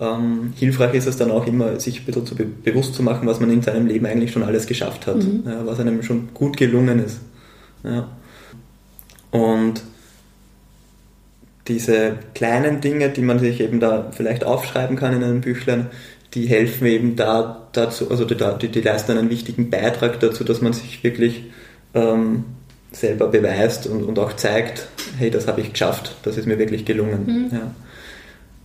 [0.00, 3.28] Ähm, hilfreich ist es dann auch immer, sich ein bisschen zu be bewusst zu machen,
[3.28, 5.42] was man in seinem Leben eigentlich schon alles geschafft hat, mhm.
[5.44, 7.20] ja, was einem schon gut gelungen ist.
[7.84, 8.08] Ja.
[9.30, 9.82] Und
[11.68, 15.88] diese kleinen Dinge, die man sich eben da vielleicht aufschreiben kann in einem Büchlein,
[16.34, 20.72] die helfen eben da dazu, also die, die leisten einen wichtigen Beitrag dazu, dass man
[20.72, 21.44] sich wirklich
[21.94, 22.44] ähm,
[22.92, 26.84] selber beweist und, und auch zeigt, hey, das habe ich geschafft, das ist mir wirklich
[26.84, 27.26] gelungen.
[27.26, 27.56] Mhm.
[27.56, 27.70] Ja.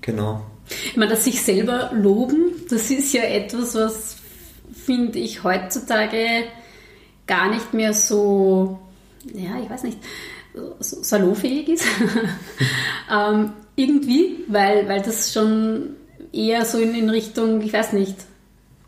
[0.05, 0.41] Genau.
[0.69, 4.17] Ich meine, dass sich selber loben, das ist ja etwas, was,
[4.73, 6.43] finde ich, heutzutage
[7.25, 8.79] gar nicht mehr so,
[9.33, 9.97] ja, ich weiß nicht,
[10.79, 11.85] so salonfähig ist.
[13.11, 15.95] ähm, irgendwie, weil, weil das schon
[16.31, 18.15] eher so in, in Richtung, ich weiß nicht.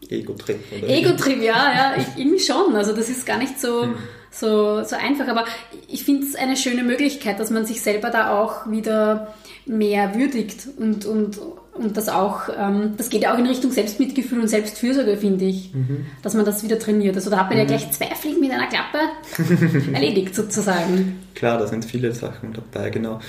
[0.09, 0.59] Ego-Trip?
[0.87, 2.75] Ego-Trip, ja, ja, ich, irgendwie schon.
[2.75, 3.95] Also das ist gar nicht so, hm.
[4.31, 5.27] so, so einfach.
[5.27, 5.45] Aber
[5.87, 9.33] ich finde es eine schöne Möglichkeit, dass man sich selber da auch wieder
[9.67, 11.39] mehr würdigt und, und,
[11.73, 15.73] und das auch, ähm, das geht ja auch in Richtung Selbstmitgefühl und Selbstfürsorge, finde ich,
[15.73, 16.05] mhm.
[16.23, 17.15] dass man das wieder trainiert.
[17.15, 17.63] Also da hat man mhm.
[17.63, 18.99] ja gleich zwei Fliegen mit einer Klappe
[19.93, 21.19] erledigt sozusagen.
[21.35, 23.19] Klar, da sind viele Sachen dabei, genau.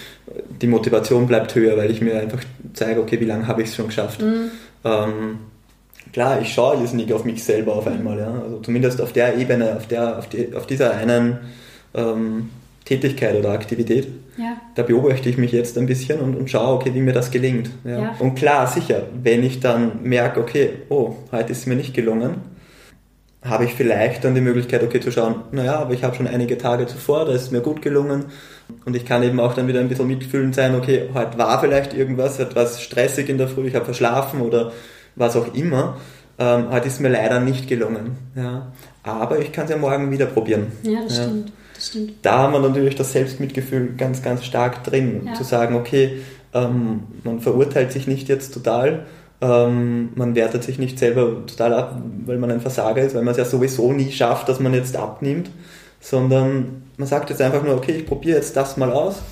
[0.62, 2.40] Die Motivation bleibt höher, weil ich mir einfach
[2.72, 4.22] zeige, okay, wie lange habe ich es schon geschafft.
[4.22, 4.50] Mhm.
[4.84, 5.38] Ähm,
[6.12, 8.32] klar, ich schaue jetzt nicht auf mich selber auf einmal, ja.
[8.32, 11.38] Also zumindest auf der Ebene, auf, der, auf, die, auf dieser einen
[11.94, 12.50] ähm,
[12.84, 14.08] Tätigkeit oder Aktivität.
[14.38, 14.56] Ja.
[14.76, 17.70] Da beobachte ich mich jetzt ein bisschen und, und schaue, okay, wie mir das gelingt.
[17.84, 17.98] Ja.
[17.98, 18.16] ja.
[18.20, 22.36] Und klar, sicher, wenn ich dann merke, okay, oh, heute ist es mir nicht gelungen,
[23.42, 26.56] habe ich vielleicht dann die Möglichkeit, okay, zu schauen, naja, aber ich habe schon einige
[26.56, 28.26] Tage zuvor, da ist es mir gut gelungen.
[28.84, 31.94] Und ich kann eben auch dann wieder ein bisschen mitfühlend sein, okay, heute war vielleicht
[31.94, 34.72] irgendwas, etwas stressig in der Früh, ich habe verschlafen oder
[35.16, 35.96] was auch immer.
[36.38, 38.16] Ähm, heute ist mir leider nicht gelungen.
[38.36, 38.70] Ja.
[39.02, 40.70] Aber ich kann es ja morgen wieder probieren.
[40.84, 41.24] Ja, das ja.
[41.24, 42.12] stimmt stimmt.
[42.22, 45.34] Da haben wir natürlich das Selbstmitgefühl ganz, ganz stark drin, ja.
[45.34, 46.20] zu sagen, okay,
[46.54, 49.06] ähm, man verurteilt sich nicht jetzt total,
[49.40, 53.32] ähm, man wertet sich nicht selber total ab, weil man ein Versager ist, weil man
[53.32, 55.50] es ja sowieso nie schafft, dass man jetzt abnimmt,
[56.00, 59.22] sondern man sagt jetzt einfach nur, okay, ich probiere jetzt das mal aus,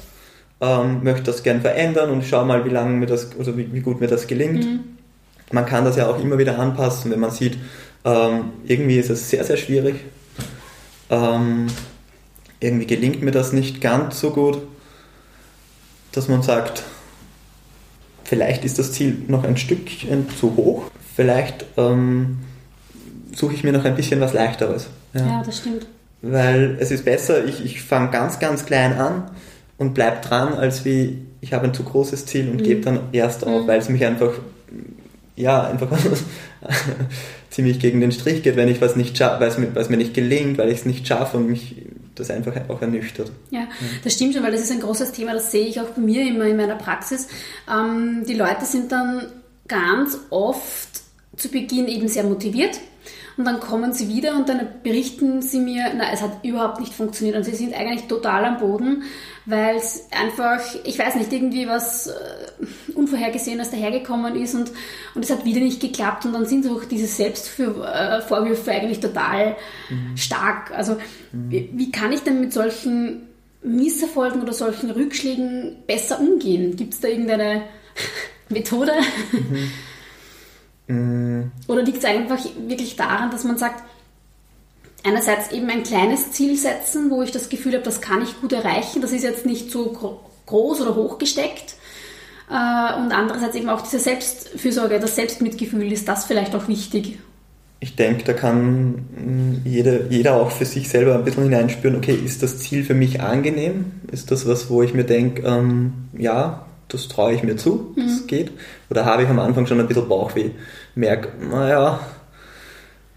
[0.61, 3.81] ähm, möchte das gern verändern und schau mal, wie lange mir das, oder wie, wie
[3.81, 4.65] gut mir das gelingt.
[4.65, 4.81] Mhm.
[5.53, 7.59] Man kann das ja auch immer wieder anpassen, wenn man sieht,
[8.05, 9.97] ähm, irgendwie ist es sehr, sehr schwierig.
[12.61, 14.59] Irgendwie gelingt mir das nicht ganz so gut,
[16.13, 16.83] dass man sagt,
[18.25, 22.39] vielleicht ist das Ziel noch ein Stückchen zu hoch, vielleicht ähm,
[23.35, 24.89] suche ich mir noch ein bisschen was leichteres.
[25.15, 25.87] Ja, ja das stimmt.
[26.23, 29.31] Weil es ist besser, ich, ich fange ganz, ganz klein an
[29.77, 32.65] und bleibe dran, als wie ich habe ein zu großes Ziel und mhm.
[32.65, 33.69] gebe dann erst auf, mhm.
[33.69, 34.33] weil es mich einfach,
[35.37, 35.89] ja, einfach
[37.51, 40.15] ziemlich gegen den Strich geht, wenn ich was nicht schaffe, weil es mir, mir nicht
[40.15, 41.86] gelingt, weil ich es nicht schaffe und mich
[42.19, 43.31] das einfach auch ernüchtert.
[43.51, 43.69] Ja,
[44.05, 46.27] das stimmt schon, weil das ist ein großes Thema, das sehe ich auch bei mir
[46.27, 47.29] immer in meiner Praxis.
[47.71, 49.27] Ähm, die Leute sind dann
[49.69, 51.01] ganz oft
[51.37, 52.81] zu Beginn eben sehr motiviert
[53.37, 56.95] und dann kommen sie wieder und dann berichten sie mir, na, es hat überhaupt nicht
[56.95, 59.03] funktioniert und sie sind eigentlich total am Boden,
[59.45, 62.13] weil es einfach, ich weiß nicht, irgendwie was äh,
[62.95, 64.71] Unvorhergesehenes dahergekommen ist und,
[65.15, 69.57] und es hat wieder nicht geklappt und dann sind auch diese Selbstvorwürfe äh, eigentlich total
[69.91, 70.17] mhm.
[70.17, 70.71] stark.
[70.73, 70.97] Also
[71.33, 71.51] mhm.
[71.51, 73.23] wie, wie kann ich denn mit solchen
[73.63, 76.77] Misserfolgen oder solchen Rückschlägen besser umgehen?
[76.77, 77.63] Gibt es da irgendeine
[78.49, 78.93] Methode?
[79.33, 79.71] Mhm.
[80.89, 81.51] Mhm.
[81.67, 82.39] Oder liegt es einfach
[82.69, 83.83] wirklich daran, dass man sagt,
[85.07, 88.53] einerseits eben ein kleines Ziel setzen, wo ich das Gefühl habe, das kann ich gut
[88.53, 91.76] erreichen, das ist jetzt nicht so groß oder hoch gesteckt.
[92.49, 97.19] Äh, und andererseits eben auch diese Selbstfürsorge, das Selbstmitgefühl, ist das vielleicht auch wichtig?
[97.81, 102.15] Ich denke, da kann mm, jeder, jeder auch für sich selber ein bisschen hineinspüren, okay,
[102.15, 103.93] ist das Ziel für mich angenehm?
[104.11, 108.07] Ist das was, wo ich mir denke, ähm, ja, das traue ich mir zu, mhm.
[108.07, 108.53] das geht.
[108.91, 110.51] Oder habe ich am Anfang schon ein bisschen Bauchweh,
[110.95, 112.01] merke, naja,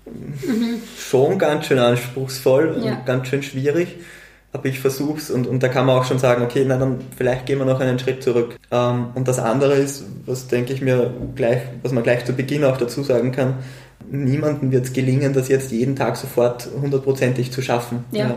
[0.05, 0.81] mhm.
[0.97, 3.01] schon ganz schön anspruchsvoll und ja.
[3.05, 3.97] ganz schön schwierig,
[4.51, 6.99] aber ich versuche es und, und da kann man auch schon sagen, okay, na dann
[7.15, 8.55] vielleicht gehen wir noch einen Schritt zurück.
[8.71, 12.63] Ähm, und das andere ist, was denke ich mir gleich, was man gleich zu Beginn
[12.63, 13.55] auch dazu sagen kann,
[14.09, 18.05] niemandem wird es gelingen, das jetzt jeden Tag sofort hundertprozentig zu schaffen.
[18.11, 18.29] Ja.
[18.29, 18.35] Ja.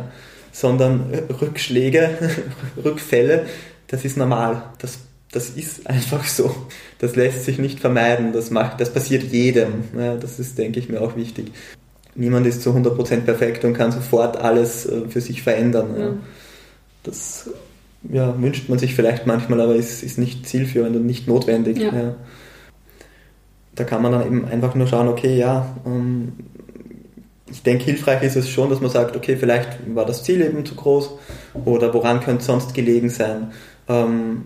[0.53, 1.07] Sondern
[1.41, 2.11] Rückschläge,
[2.85, 3.47] Rückfälle,
[3.87, 4.65] das ist normal.
[4.79, 4.99] Das
[5.33, 6.55] das ist einfach so.
[6.99, 8.33] Das lässt sich nicht vermeiden.
[8.35, 9.85] Das, macht, das passiert jedem.
[9.99, 11.53] Ja, das ist, denke ich, mir auch wichtig.
[12.15, 15.89] Niemand ist zu 100% perfekt und kann sofort alles äh, für sich verändern.
[15.99, 16.13] Ja.
[17.05, 17.51] Das
[18.11, 21.79] ja, wünscht man sich vielleicht manchmal, aber ist, ist nicht zielführend und nicht notwendig.
[21.79, 21.95] Ja.
[21.95, 22.15] Ja.
[23.75, 26.33] Da kann man dann eben einfach nur schauen, okay, ja, ähm,
[27.51, 30.65] ich denke, hilfreich ist es schon, dass man sagt, okay, vielleicht war das Ziel eben
[30.65, 31.11] zu groß
[31.65, 33.53] oder woran könnte es sonst gelegen sein.
[33.89, 34.43] Ähm,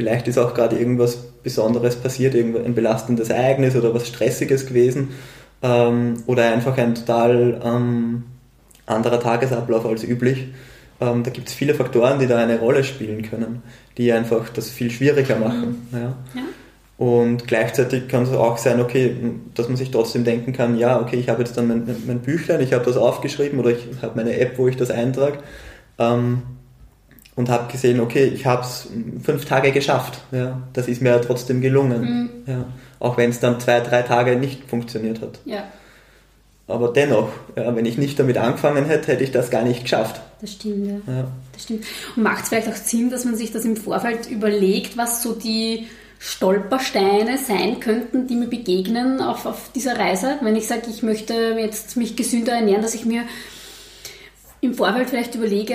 [0.00, 5.08] Vielleicht ist auch gerade irgendwas Besonderes passiert, ein belastendes Ereignis oder was Stressiges gewesen
[5.62, 8.24] ähm, oder einfach ein total ähm,
[8.86, 10.48] anderer Tagesablauf als üblich.
[11.00, 13.62] Ähm, da gibt es viele Faktoren, die da eine Rolle spielen können,
[13.96, 15.86] die einfach das viel schwieriger machen.
[15.90, 15.98] Mhm.
[15.98, 16.16] Ja.
[16.34, 16.42] ja.
[16.98, 19.16] Und gleichzeitig kann es auch sein, okay,
[19.54, 22.60] dass man sich trotzdem denken kann, ja, okay, ich habe jetzt dann mein, mein Büchlein,
[22.60, 25.38] ich habe das aufgeschrieben oder ich habe meine App, wo ich das eintrage.
[25.98, 26.42] Ähm,
[27.40, 28.86] und habe gesehen, okay, ich habe es
[29.24, 30.20] fünf Tage geschafft.
[30.30, 32.02] Ja, das ist mir trotzdem gelungen.
[32.02, 32.30] Mhm.
[32.46, 32.64] Ja,
[33.00, 35.40] auch wenn es dann zwei, drei Tage nicht funktioniert hat.
[35.46, 35.64] Ja.
[36.68, 40.20] Aber dennoch, ja, wenn ich nicht damit angefangen hätte, hätte ich das gar nicht geschafft.
[40.40, 41.12] Das stimmt, ja.
[41.12, 41.28] ja.
[41.52, 41.84] Das stimmt.
[42.14, 45.32] Und macht es vielleicht auch Sinn, dass man sich das im Vorfeld überlegt, was so
[45.32, 45.86] die
[46.18, 50.36] Stolpersteine sein könnten, die mir begegnen auf, auf dieser Reise?
[50.42, 53.24] Wenn ich sage, ich möchte jetzt mich gesünder ernähren, dass ich mir
[54.60, 55.74] im Vorfeld vielleicht überlege,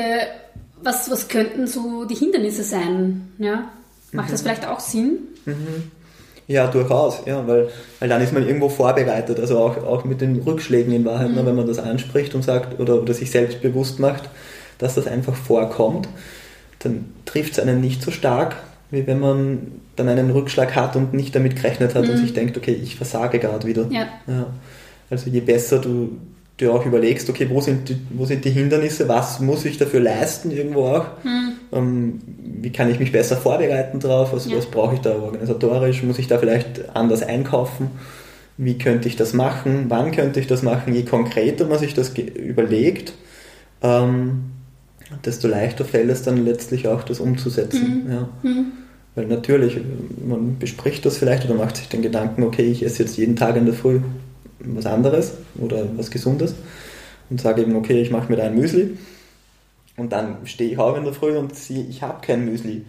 [0.86, 3.34] was, was könnten so die Hindernisse sein?
[3.40, 3.70] Ja?
[4.12, 4.32] Macht mhm.
[4.32, 5.18] das vielleicht auch Sinn?
[5.46, 5.92] Mhm.
[6.48, 7.70] Ja, durchaus, ja, weil,
[8.00, 11.34] weil dann ist man irgendwo vorbereitet, also auch, auch mit den Rückschlägen in Wahrheit, ne,
[11.34, 11.36] mhm.
[11.38, 14.30] ne, wenn man das anspricht und sagt oder, oder sich selbst bewusst macht,
[14.78, 16.08] dass das einfach vorkommt,
[16.80, 18.58] dann trifft es einen nicht so stark,
[18.92, 22.12] wie wenn man dann einen Rückschlag hat und nicht damit gerechnet hat mhm.
[22.12, 23.88] und sich denkt, okay, ich versage gerade wieder.
[23.90, 24.08] Ja.
[24.28, 24.46] ja.
[25.10, 26.18] Also je besser du
[26.60, 30.00] dir auch überlegst, okay, wo sind, die, wo sind die Hindernisse, was muss ich dafür
[30.00, 31.54] leisten irgendwo auch, mhm.
[31.74, 32.22] ähm,
[32.62, 34.58] wie kann ich mich besser vorbereiten drauf, was, ja.
[34.58, 37.92] was brauche ich da organisatorisch, muss ich da vielleicht anders einkaufen,
[38.58, 42.14] wie könnte ich das machen, wann könnte ich das machen, je konkreter man sich das
[42.18, 43.14] überlegt,
[43.82, 44.46] ähm,
[45.26, 48.06] desto leichter fällt es dann letztlich auch, das umzusetzen.
[48.06, 48.12] Mhm.
[48.12, 48.30] Ja.
[48.44, 48.66] Mhm.
[49.14, 49.78] Weil natürlich,
[50.26, 53.56] man bespricht das vielleicht oder macht sich den Gedanken, okay, ich esse jetzt jeden Tag
[53.58, 54.00] in der Früh
[54.60, 56.56] was anderes oder was Gesundes
[57.30, 58.98] und sage eben, okay, ich mache mir da ein Müsli.
[59.98, 62.86] Und dann stehe ich auch in der Früh und sehe, ich habe kein Müsli.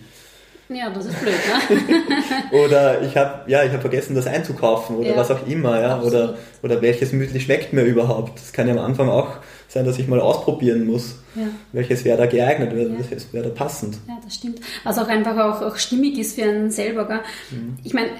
[0.68, 1.34] Ja, das ist blöd,
[1.70, 2.58] ne?
[2.64, 5.16] oder ich habe ja, ich habe vergessen, das einzukaufen oder ja.
[5.16, 6.00] was auch immer, ja.
[6.00, 8.40] Oder, oder welches Müsli schmeckt mir überhaupt.
[8.40, 9.36] Das kann ja am Anfang auch
[9.68, 11.44] sein, dass ich mal ausprobieren muss, ja.
[11.72, 12.98] welches wäre da geeignet, ja.
[12.98, 13.98] welches wäre da passend.
[14.08, 14.58] Ja, das stimmt.
[14.82, 17.06] Was auch einfach auch, auch stimmig ist für einen selber.
[17.06, 17.20] Gell?
[17.52, 17.76] Mhm.
[17.84, 18.10] Ich meine,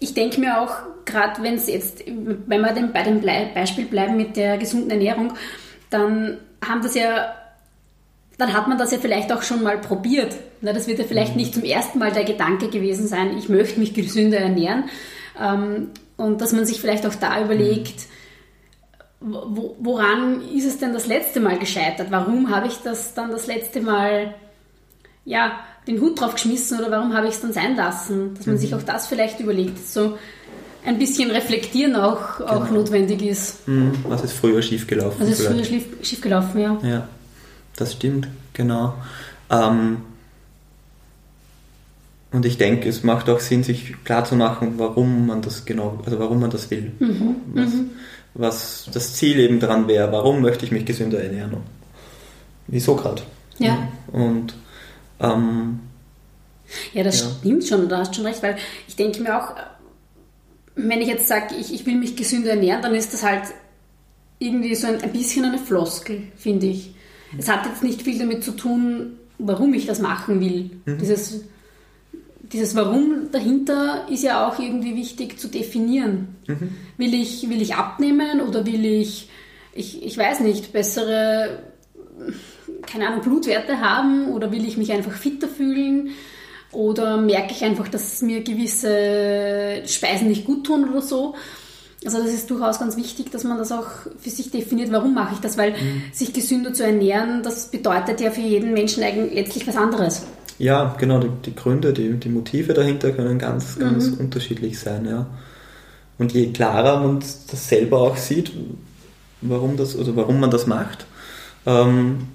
[0.00, 3.22] ich denke mir auch, gerade wenn es jetzt, wenn wir bei dem
[3.54, 5.34] Beispiel bleiben mit der gesunden Ernährung,
[5.90, 7.34] dann haben das ja,
[8.36, 10.36] dann hat man das ja vielleicht auch schon mal probiert.
[10.60, 11.38] Das wird ja vielleicht mhm.
[11.38, 14.84] nicht zum ersten Mal der Gedanke gewesen sein, ich möchte mich gesünder ernähren.
[15.40, 18.06] Ähm, und dass man sich vielleicht auch da überlegt,
[19.20, 22.08] woran ist es denn das letzte Mal gescheitert?
[22.10, 24.34] Warum habe ich das dann das letzte Mal
[25.24, 28.34] ja, den Hut drauf geschmissen oder warum habe ich es dann sein lassen?
[28.34, 28.60] Dass man mhm.
[28.60, 29.78] sich auch das vielleicht überlegt.
[29.88, 30.18] So
[30.84, 32.80] ein bisschen reflektieren auch, auch genau.
[32.80, 33.66] notwendig ist.
[33.66, 33.92] Mhm.
[34.06, 35.20] Was ist früher schiefgelaufen?
[35.20, 36.78] Was ist früher schief, schiefgelaufen, ja.
[36.82, 37.08] Ja,
[37.76, 38.94] das stimmt, genau.
[39.50, 39.98] Ähm,
[42.30, 46.40] und ich denke, es macht auch Sinn, sich klarzumachen, warum man das genau, also warum
[46.40, 46.92] man das will.
[46.98, 47.36] Mhm.
[47.54, 47.90] Was, mhm.
[48.34, 51.56] was, das Ziel eben dran wäre, warum möchte ich mich gesünder ernähren?
[52.66, 53.22] Wieso gerade?
[53.58, 53.88] Ja.
[54.12, 54.54] Und
[55.20, 55.80] ähm,
[56.92, 57.30] ja, das ja.
[57.38, 59.54] stimmt schon, du hast schon recht, weil ich denke mir auch,
[60.74, 63.44] wenn ich jetzt sage, ich, ich will mich gesünder ernähren, dann ist das halt
[64.38, 66.94] irgendwie so ein, ein bisschen eine Floskel, finde ich.
[67.32, 67.38] Mhm.
[67.40, 70.70] Es hat jetzt nicht viel damit zu tun, warum ich das machen will.
[70.84, 70.98] Mhm.
[70.98, 71.40] Dieses,
[72.52, 76.36] dieses Warum dahinter ist ja auch irgendwie wichtig zu definieren.
[76.46, 76.74] Mhm.
[76.96, 79.28] Will, ich, will ich abnehmen oder will ich,
[79.72, 81.62] ich, ich weiß nicht, bessere
[82.90, 86.10] keine Ahnung, Blutwerte haben oder will ich mich einfach fitter fühlen?
[86.70, 91.34] Oder merke ich einfach, dass mir gewisse Speisen nicht gut tun oder so?
[92.04, 93.86] Also das ist durchaus ganz wichtig, dass man das auch
[94.18, 96.02] für sich definiert, warum mache ich das, weil mhm.
[96.12, 100.24] sich gesünder zu ernähren, das bedeutet ja für jeden Menschen eigentlich letztlich was anderes.
[100.58, 104.18] Ja, genau, die, die Gründe, die, die, Motive dahinter können ganz, ganz mhm.
[104.18, 105.26] unterschiedlich sein, ja.
[106.18, 108.52] Und je klarer man das selber auch sieht,
[109.40, 111.06] warum das, also warum man das macht,
[111.64, 112.26] ähm,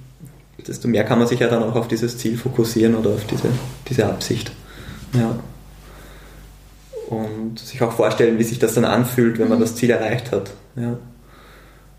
[0.68, 3.50] desto mehr kann man sich ja dann auch auf dieses Ziel fokussieren oder auf diese,
[3.88, 4.52] diese Absicht.
[5.14, 5.36] Ja.
[7.10, 10.52] Und sich auch vorstellen, wie sich das dann anfühlt, wenn man das Ziel erreicht hat.
[10.76, 10.98] Ja.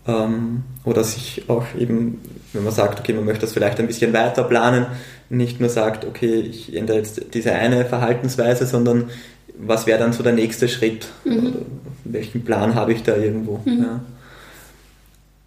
[0.07, 2.21] Ähm, oder sich auch eben,
[2.53, 4.87] wenn man sagt, okay, man möchte das vielleicht ein bisschen weiter planen,
[5.29, 9.09] nicht nur sagt, okay, ich ändere jetzt diese eine Verhaltensweise, sondern
[9.57, 11.07] was wäre dann so der nächste Schritt?
[11.23, 11.55] Mhm.
[12.03, 13.61] welchen Plan habe ich da irgendwo?
[13.65, 13.81] Mhm.
[13.81, 14.01] Ja.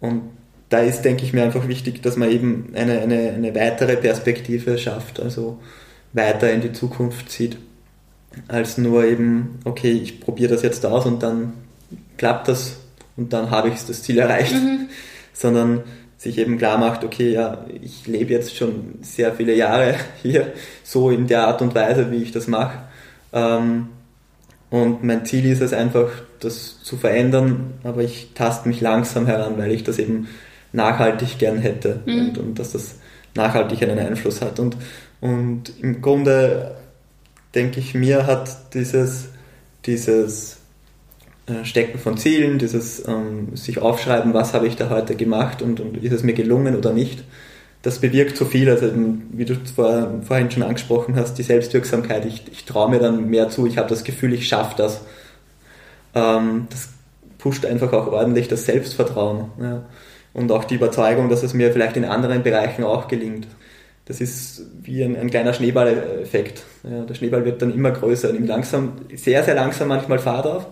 [0.01, 0.21] Und
[0.69, 4.77] da ist, denke ich mir, einfach wichtig, dass man eben eine, eine, eine weitere Perspektive
[4.77, 5.59] schafft, also
[6.13, 7.57] weiter in die Zukunft sieht,
[8.47, 11.53] als nur eben, okay, ich probiere das jetzt aus und dann
[12.17, 12.77] klappt das
[13.17, 14.89] und dann habe ich das Ziel erreicht, mhm.
[15.33, 15.83] sondern
[16.17, 20.53] sich eben klar macht, okay, ja, ich lebe jetzt schon sehr viele Jahre hier,
[20.83, 22.79] so in der Art und Weise, wie ich das mache.
[23.33, 23.87] Ähm,
[24.69, 29.57] und mein Ziel ist es einfach, das zu verändern, aber ich taste mich langsam heran,
[29.57, 30.27] weil ich das eben
[30.71, 32.19] nachhaltig gern hätte mhm.
[32.19, 32.95] und, und, dass das
[33.35, 34.59] nachhaltig einen Einfluss hat.
[34.59, 34.77] Und,
[35.21, 36.75] und im Grunde
[37.55, 39.29] denke ich, mir hat dieses,
[39.85, 40.57] dieses
[41.47, 45.79] äh, Stecken von Zielen, dieses ähm, sich aufschreiben, was habe ich da heute gemacht und,
[45.79, 47.23] und ist es mir gelungen oder nicht,
[47.81, 48.69] das bewirkt so viel.
[48.69, 48.91] Also
[49.31, 52.25] wie du vor, vorhin schon angesprochen hast, die Selbstwirksamkeit.
[52.25, 53.65] Ich, ich traue mir dann mehr zu.
[53.65, 55.01] Ich habe das Gefühl, ich schaffe das.
[56.13, 56.89] Ähm, das
[57.37, 59.45] pusht einfach auch ordentlich das Selbstvertrauen.
[59.61, 59.83] Ja.
[60.39, 63.45] Und auch die Überzeugung, dass es mir vielleicht in anderen Bereichen auch gelingt.
[64.05, 66.63] Das ist wie ein, ein kleiner Schneeballeffekt.
[66.89, 70.65] Ja, der Schneeball wird dann immer größer, nimmt langsam, sehr, sehr langsam manchmal Fahrt auf,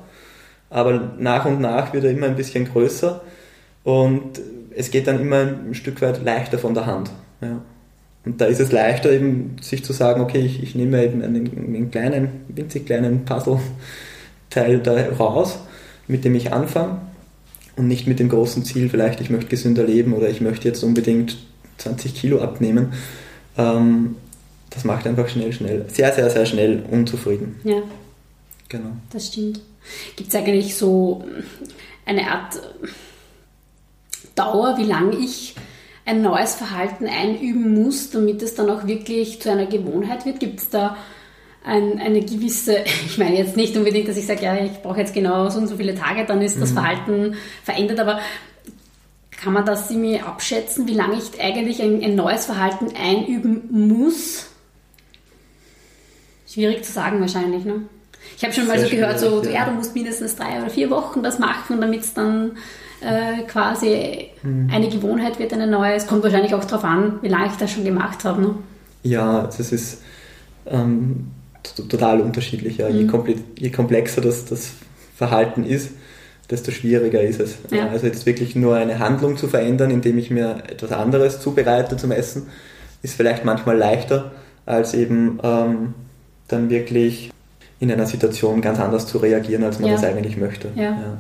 [0.70, 3.22] aber nach und nach wird er immer ein bisschen größer
[3.84, 4.40] und
[4.74, 7.12] es geht dann immer ein Stück weit leichter von der Hand.
[7.42, 7.62] Ja.
[8.24, 11.46] Und da ist es leichter, eben sich zu sagen, okay, ich, ich nehme eben einen,
[11.46, 15.60] einen kleinen, winzig kleinen Puzzle-Teil da raus,
[16.08, 17.00] mit dem ich anfange
[17.78, 20.84] und nicht mit dem großen Ziel, vielleicht ich möchte gesünder leben oder ich möchte jetzt
[20.84, 21.38] unbedingt
[21.78, 22.94] 20 Kilo abnehmen.
[23.58, 24.16] Ähm,
[24.70, 27.60] das macht einfach schnell, schnell, sehr, sehr, sehr schnell unzufrieden.
[27.64, 27.82] Ja.
[28.68, 28.92] Genau.
[29.12, 29.62] Das stimmt.
[30.16, 31.24] Gibt es eigentlich so
[32.06, 32.60] eine Art
[34.36, 35.56] Dauer, wie lange ich
[36.06, 40.40] ein neues Verhalten einüben muss, damit es dann auch wirklich zu einer Gewohnheit wird?
[40.40, 40.98] Gibt es da
[41.68, 45.14] ein, eine gewisse, ich meine jetzt nicht unbedingt, dass ich sage, ja, ich brauche jetzt
[45.14, 46.76] genau so und so viele Tage, dann ist das mhm.
[46.76, 48.20] Verhalten verändert, aber
[49.32, 54.48] kann man das irgendwie abschätzen, wie lange ich eigentlich ein, ein neues Verhalten einüben muss?
[56.48, 57.82] Schwierig zu sagen wahrscheinlich, ne?
[58.36, 59.52] Ich habe schon mal so gehört, so, ja.
[59.52, 62.58] ja, du musst mindestens drei oder vier Wochen das machen, damit es dann
[63.02, 64.70] äh, quasi mhm.
[64.72, 65.94] eine Gewohnheit wird, eine neue.
[65.94, 68.42] Es kommt wahrscheinlich auch darauf an, wie lange ich das schon gemacht habe.
[68.42, 68.56] Ne?
[69.04, 70.02] Ja, das ist
[70.66, 71.28] ähm,
[71.76, 72.78] total unterschiedlich.
[72.78, 72.90] Ja.
[72.90, 73.10] Mhm.
[73.28, 74.72] Je, je, komplexer das, das
[75.16, 75.92] Verhalten ist,
[76.50, 77.58] desto schwieriger ist es.
[77.72, 77.90] Ja.
[77.90, 82.12] Also jetzt wirklich nur eine Handlung zu verändern, indem ich mir etwas anderes zubereite zum
[82.12, 82.48] Essen,
[83.02, 84.32] ist vielleicht manchmal leichter,
[84.66, 85.94] als eben ähm,
[86.48, 87.32] dann wirklich
[87.80, 89.96] in einer Situation ganz anders zu reagieren, als man ja.
[89.96, 90.70] das eigentlich möchte.
[90.76, 91.18] Ja.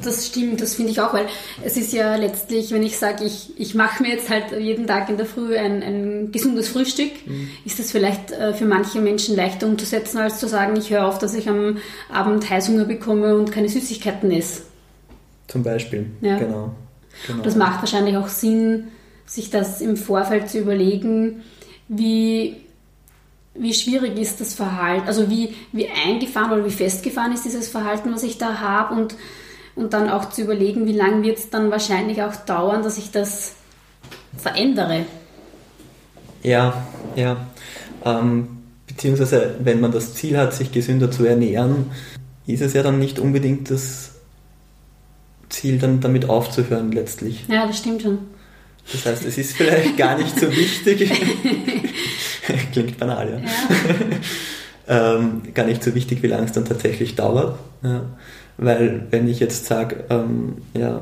[0.00, 1.26] Das stimmt, das finde ich auch, weil
[1.64, 5.08] es ist ja letztlich, wenn ich sage, ich, ich mache mir jetzt halt jeden Tag
[5.08, 7.50] in der Früh ein, ein gesundes Frühstück, mhm.
[7.64, 11.18] ist das vielleicht äh, für manche Menschen leichter umzusetzen, als zu sagen, ich höre auf,
[11.18, 11.78] dass ich am
[12.12, 14.62] Abend Heißhunger bekomme und keine Süßigkeiten esse.
[15.48, 16.38] Zum Beispiel, ja.
[16.38, 16.74] genau.
[17.26, 17.42] genau.
[17.42, 18.88] Das macht wahrscheinlich auch Sinn,
[19.26, 21.42] sich das im Vorfeld zu überlegen,
[21.88, 22.56] wie,
[23.54, 28.12] wie schwierig ist das Verhalten, also wie, wie eingefahren oder wie festgefahren ist dieses Verhalten,
[28.12, 29.16] was ich da habe und
[29.78, 33.10] und dann auch zu überlegen, wie lange wird es dann wahrscheinlich auch dauern, dass ich
[33.10, 33.52] das
[34.36, 35.06] verändere.
[36.42, 36.86] Ja,
[37.16, 37.36] ja.
[38.04, 38.48] Ähm,
[38.86, 41.90] beziehungsweise, wenn man das Ziel hat, sich gesünder zu ernähren,
[42.46, 44.12] ist es ja dann nicht unbedingt das
[45.48, 47.44] Ziel, dann damit aufzuhören letztlich.
[47.48, 48.18] Ja, das stimmt schon.
[48.90, 51.10] Das heißt, es ist vielleicht gar nicht so wichtig.
[52.72, 53.38] Klingt banal, ja.
[54.88, 55.16] ja.
[55.18, 57.58] ähm, gar nicht so wichtig, wie lange es dann tatsächlich dauert.
[57.82, 58.06] Ja.
[58.58, 61.00] Weil wenn ich jetzt sage, ähm, ja,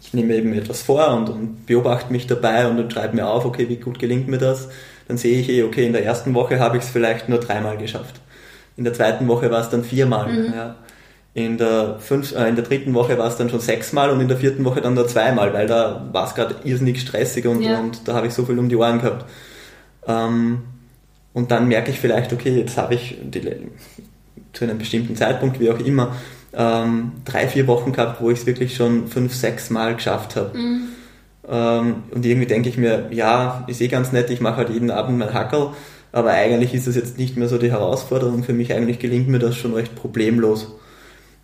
[0.00, 3.44] ich nehme eben etwas vor und, und beobachte mich dabei und dann schreibe mir auf,
[3.44, 4.68] okay, wie gut gelingt mir das,
[5.06, 7.76] dann sehe ich eh, okay, in der ersten Woche habe ich es vielleicht nur dreimal
[7.76, 8.20] geschafft.
[8.78, 10.32] In der zweiten Woche war es dann viermal.
[10.32, 10.54] Mhm.
[10.54, 10.76] Ja.
[11.34, 14.28] In der, fünf, äh, in der dritten Woche war es dann schon sechsmal und in
[14.28, 17.78] der vierten Woche dann nur zweimal, weil da war es gerade irrsinnig stressig und, ja.
[17.78, 19.26] und da habe ich so viel um die Ohren gehabt.
[20.06, 20.62] Ähm,
[21.34, 23.42] und dann merke ich vielleicht, okay, jetzt habe ich die,
[24.54, 26.16] zu einem bestimmten Zeitpunkt, wie auch immer,
[26.58, 30.58] ähm, drei, vier Wochen gehabt, wo ich es wirklich schon fünf, sechs Mal geschafft habe.
[30.58, 30.80] Mhm.
[31.48, 34.90] Ähm, und irgendwie denke ich mir, ja, ist eh ganz nett, ich mache halt jeden
[34.90, 35.70] Abend mein Hackerl,
[36.10, 38.42] aber eigentlich ist das jetzt nicht mehr so die Herausforderung.
[38.42, 40.66] Für mich eigentlich gelingt mir das schon recht problemlos.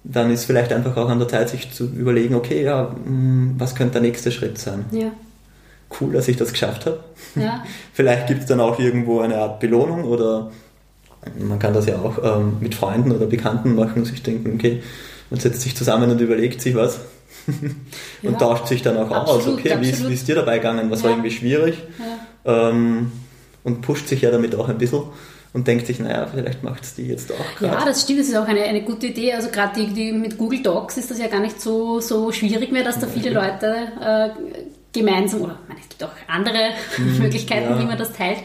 [0.03, 3.77] Dann ist vielleicht einfach auch an der Zeit, sich zu überlegen, okay, ja, hm, was
[3.77, 4.85] könnte der nächste Schritt sein?
[4.91, 5.13] Ja.
[6.01, 7.05] Cool, dass ich das geschafft habe.
[7.37, 7.63] Ja.
[7.93, 10.51] vielleicht gibt es dann auch irgendwo eine Art Belohnung oder
[11.39, 14.83] man kann das ja auch ähm, mit Freunden oder Bekannten machen und sich denken, okay,
[15.31, 17.01] man setzt sich zusammen und überlegt sich was
[17.47, 17.77] und
[18.23, 20.91] ja, tauscht sich dann auch absolut, aus, okay, wie ist, wie ist, dir dabei gegangen,
[20.91, 21.05] was ja.
[21.05, 21.77] war irgendwie schwierig
[22.45, 22.71] ja.
[22.71, 23.13] ähm,
[23.65, 25.03] und pusht sich ja damit auch ein bisschen
[25.55, 27.75] und denkt sich, naja, vielleicht macht es die jetzt auch gerade.
[27.75, 29.33] Ja, das stimmt, das ist auch eine, eine gute Idee.
[29.33, 32.73] Also gerade die, die, mit Google Docs ist das ja gar nicht so, so schwierig
[32.73, 34.31] mehr, dass da viele Leute äh,
[34.93, 38.39] gemeinsam, oder meine, es gibt auch andere mhm, Möglichkeiten, wie man das teilt.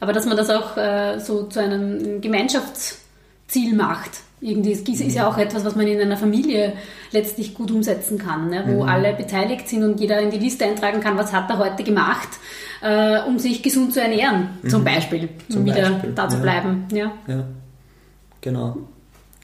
[0.00, 4.10] Aber dass man das auch äh, so zu einem Gemeinschaftsziel macht.
[4.40, 6.74] Irgendwie ist, ist ja auch etwas, was man in einer Familie
[7.10, 8.62] letztlich gut umsetzen kann, ne?
[8.68, 8.88] wo mhm.
[8.88, 12.28] alle beteiligt sind und jeder in die Liste eintragen kann, was hat er heute gemacht,
[12.80, 14.68] äh, um sich gesund zu ernähren, mhm.
[14.68, 16.12] zum Beispiel, zum um wieder Beispiel.
[16.14, 16.42] da zu ja.
[16.42, 16.86] bleiben.
[16.92, 17.12] Ja.
[17.26, 17.44] ja,
[18.40, 18.76] genau.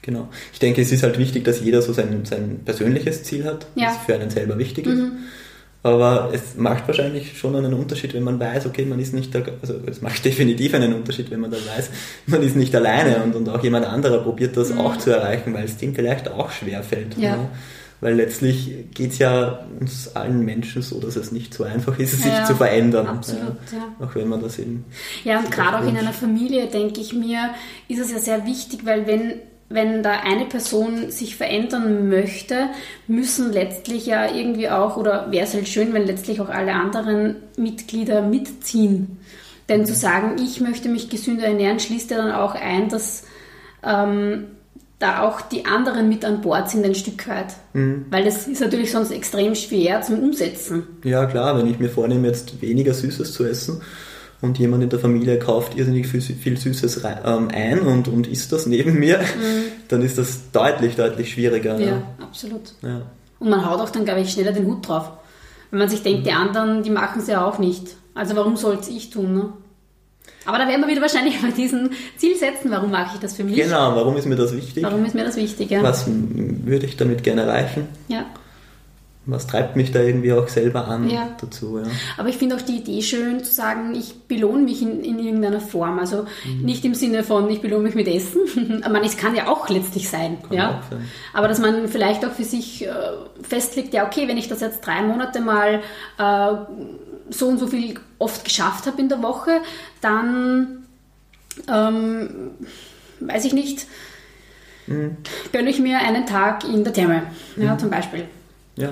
[0.01, 0.29] Genau.
[0.53, 3.87] Ich denke, es ist halt wichtig, dass jeder so sein, sein persönliches Ziel hat, ja.
[3.87, 4.99] das für einen selber wichtig ist.
[4.99, 5.17] Mhm.
[5.85, 9.43] Aber es macht wahrscheinlich schon einen Unterschied, wenn man weiß, okay, man ist nicht, da,
[9.61, 11.91] also es macht definitiv einen Unterschied, wenn man da weiß,
[12.25, 14.79] man ist nicht alleine und, und auch jemand anderer probiert das mhm.
[14.79, 17.15] auch zu erreichen, weil es dem vielleicht auch schwer fällt.
[17.19, 17.35] Ja.
[17.35, 17.49] Ne?
[18.01, 22.21] weil letztlich geht es ja uns allen Menschen so, dass es nicht so einfach ist,
[22.21, 23.07] sich ja, zu verändern.
[23.07, 23.77] Absolut, ja.
[23.77, 24.05] ja.
[24.05, 24.85] Auch wenn man das eben.
[25.23, 27.51] Ja, und gerade auch in einer Familie, denke ich mir,
[27.87, 29.35] ist es ja sehr wichtig, weil wenn
[29.67, 32.69] wenn da eine Person sich verändern möchte,
[33.07, 37.37] müssen letztlich ja irgendwie auch, oder wäre es halt schön, wenn letztlich auch alle anderen
[37.57, 39.17] Mitglieder mitziehen.
[39.67, 43.23] Denn zu sagen, ich möchte mich gesünder ernähren, schließt ja dann auch ein, dass
[43.83, 44.45] ähm,
[44.99, 47.53] da auch die anderen mit an Bord sind ein Stück weit.
[47.73, 48.05] Mhm.
[48.11, 50.83] Weil das ist natürlich sonst extrem schwer zum Umsetzen.
[51.03, 53.81] Ja klar, wenn ich mir vornehme, jetzt weniger Süßes zu essen
[54.45, 58.51] und jemand in der Familie kauft irrsinnig viel, viel Süßes ähm, ein und, und isst
[58.51, 59.63] das neben mir, mhm.
[59.87, 61.79] dann ist das deutlich, deutlich schwieriger.
[61.79, 62.03] Ja, ja.
[62.21, 62.73] absolut.
[62.81, 63.01] Ja.
[63.39, 65.11] Und man haut auch dann, glaube ich, schneller den Hut drauf.
[65.71, 66.23] Wenn man sich denkt, mhm.
[66.23, 67.97] die anderen, die machen es ja auch nicht.
[68.13, 69.33] Also warum soll es ich tun?
[69.33, 69.53] Ne?
[70.45, 72.71] Aber da werden wir wieder wahrscheinlich bei diesem Ziel setzen.
[72.71, 73.55] Warum mache ich das für mich?
[73.55, 74.83] Genau, warum ist mir das wichtig?
[74.83, 75.83] Warum ist mir das wichtig, ja.
[75.83, 77.87] Was würde ich damit gerne erreichen?
[78.07, 78.25] Ja.
[79.27, 81.29] Was treibt mich da irgendwie auch selber an ja.
[81.41, 81.79] dazu?
[81.79, 81.85] Ja.
[82.17, 85.61] Aber ich finde auch die Idee schön zu sagen, ich belohne mich in, in irgendeiner
[85.61, 85.97] Form.
[85.97, 86.61] Also mhm.
[86.63, 88.41] nicht im Sinne von, ich belohne mich mit Essen.
[88.83, 90.37] ich meine, es kann ja auch letztlich sein.
[90.43, 90.83] Kann ja?
[90.91, 91.09] Sein.
[91.33, 92.91] Aber dass man vielleicht auch für sich äh,
[93.41, 95.81] festlegt, ja okay, wenn ich das jetzt drei Monate mal
[96.19, 96.55] äh,
[97.31, 99.61] so und so viel oft geschafft habe in der Woche,
[100.01, 100.85] dann
[101.67, 102.51] ähm,
[103.21, 103.87] weiß ich nicht,
[104.85, 105.17] mhm.
[105.51, 107.23] gönne ich mir einen Tag in der Therme,
[107.57, 107.79] ja, mhm.
[107.79, 108.25] zum Beispiel.
[108.77, 108.89] Ja,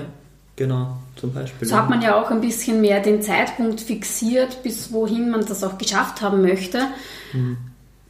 [0.56, 1.68] genau, zum Beispiel.
[1.68, 5.62] So hat man ja auch ein bisschen mehr den Zeitpunkt fixiert, bis wohin man das
[5.64, 6.82] auch geschafft haben möchte.
[7.32, 7.56] Mhm.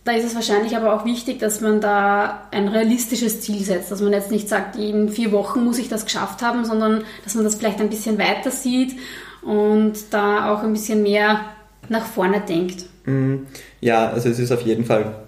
[0.04, 4.02] Da ist es wahrscheinlich aber auch wichtig, dass man da ein realistisches Ziel setzt, dass
[4.02, 7.44] man jetzt nicht sagt, in vier Wochen muss ich das geschafft haben, sondern dass man
[7.44, 8.94] das vielleicht ein bisschen weiter sieht
[9.40, 11.40] und da auch ein bisschen mehr
[11.88, 12.84] nach vorne denkt.
[13.06, 13.46] Mhm.
[13.80, 15.24] Ja, also es ist auf jeden Fall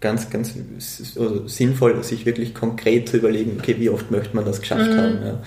[0.00, 0.54] ganz, ganz
[1.16, 4.96] also sinnvoll, sich wirklich konkret zu überlegen, okay, wie oft möchte man das geschafft mhm.
[4.96, 5.18] haben.
[5.24, 5.38] Ja.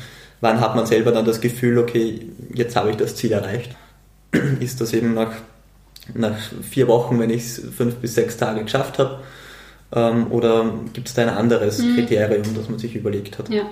[0.43, 2.19] Wann hat man selber dann das Gefühl, okay,
[2.53, 3.77] jetzt habe ich das Ziel erreicht?
[4.59, 5.31] Ist das eben nach,
[6.15, 6.35] nach
[6.69, 9.21] vier Wochen, wenn ich es fünf bis sechs Tage geschafft habe?
[9.95, 11.95] Ähm, oder gibt es da ein anderes mhm.
[11.95, 13.47] Kriterium, das man sich überlegt hat?
[13.47, 13.69] Ja.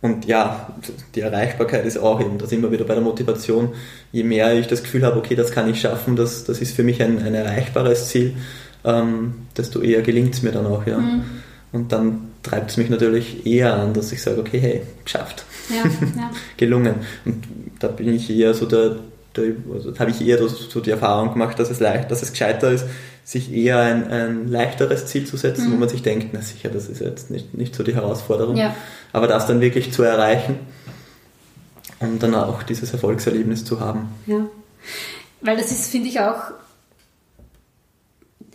[0.00, 0.74] Und ja,
[1.16, 3.70] die Erreichbarkeit ist auch eben, da sind wir wieder bei der Motivation.
[4.12, 6.84] Je mehr ich das Gefühl habe, okay, das kann ich schaffen, das, das ist für
[6.84, 8.36] mich ein, ein erreichbares Ziel,
[8.84, 10.98] ähm, desto eher gelingt es mir dann auch, ja.
[10.98, 11.24] Mhm.
[11.72, 15.44] Und dann treibt es mich natürlich eher an, dass ich sage, okay, hey, geschafft.
[15.68, 16.30] Ja, ja.
[16.56, 16.96] Gelungen.
[17.24, 17.44] Und
[17.78, 18.96] da bin ich eher so der,
[19.36, 22.70] der also habe ich eher so die Erfahrung gemacht, dass es leicht, dass es gescheiter
[22.70, 22.86] ist,
[23.24, 25.72] sich eher ein, ein leichteres Ziel zu setzen, mhm.
[25.74, 28.56] wo man sich denkt, na sicher, das ist jetzt nicht, nicht so die Herausforderung.
[28.56, 28.74] Ja.
[29.12, 30.58] Aber das dann wirklich zu erreichen
[32.00, 34.08] und dann auch dieses Erfolgserlebnis zu haben.
[34.26, 34.46] Ja.
[35.40, 36.52] Weil das ist, finde ich, auch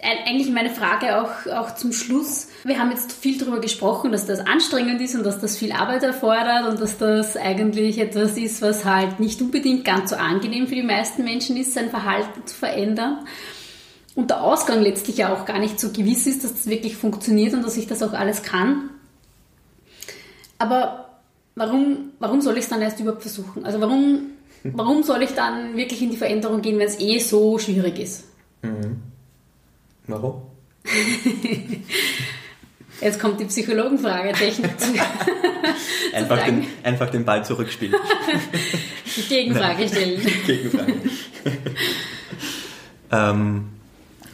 [0.04, 2.48] eigentlich meine Frage auch, auch zum Schluss.
[2.64, 6.04] Wir haben jetzt viel darüber gesprochen, dass das anstrengend ist und dass das viel Arbeit
[6.04, 10.76] erfordert und dass das eigentlich etwas ist, was halt nicht unbedingt ganz so angenehm für
[10.76, 13.26] die meisten Menschen ist, sein Verhalten zu verändern
[14.16, 17.54] und der Ausgang letztlich ja auch gar nicht so gewiss ist, dass das wirklich funktioniert
[17.54, 18.90] und dass ich das auch alles kann.
[20.60, 21.20] Aber
[21.56, 23.66] warum, warum soll ich es dann erst überhaupt versuchen?
[23.66, 24.32] Also warum,
[24.64, 28.26] warum soll ich dann wirklich in die Veränderung gehen, wenn es eh so schwierig ist?
[28.62, 29.13] Mhm.
[30.08, 30.42] Warum?
[33.02, 34.30] Jetzt kommt die Psychologenfrage,
[36.14, 37.96] einfach, den, einfach den Ball zurückspielen.
[39.16, 40.22] Die Gegenfrage stellen.
[40.46, 40.94] Gegenfrage.
[43.12, 43.66] ähm,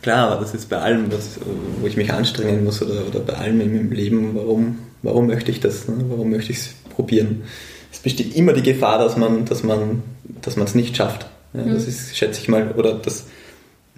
[0.02, 1.40] Klar, aber das ist bei allem, was,
[1.80, 5.52] wo ich mich anstrengen muss oder, oder bei allem in meinem Leben, warum, warum möchte
[5.52, 6.06] ich das, ne?
[6.08, 7.44] warum möchte ich es probieren.
[7.92, 10.04] Es besteht immer die Gefahr, dass man dass man
[10.42, 11.28] dass es nicht schafft.
[11.54, 11.74] Ja, mhm.
[11.74, 13.26] Das ist, schätze ich mal, oder das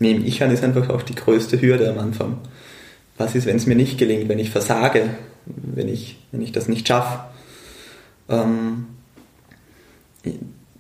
[0.01, 2.39] nehme ich an, ist einfach auch die größte Hürde am Anfang.
[3.17, 5.09] Was ist, wenn es mir nicht gelingt, wenn ich versage,
[5.45, 7.19] wenn ich, wenn ich das nicht schaffe?
[8.27, 8.87] Ähm,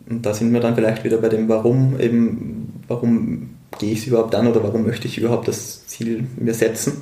[0.09, 4.07] und da sind wir dann vielleicht wieder bei dem Warum, eben, warum gehe ich es
[4.07, 7.01] überhaupt an oder warum möchte ich überhaupt das Ziel mir setzen?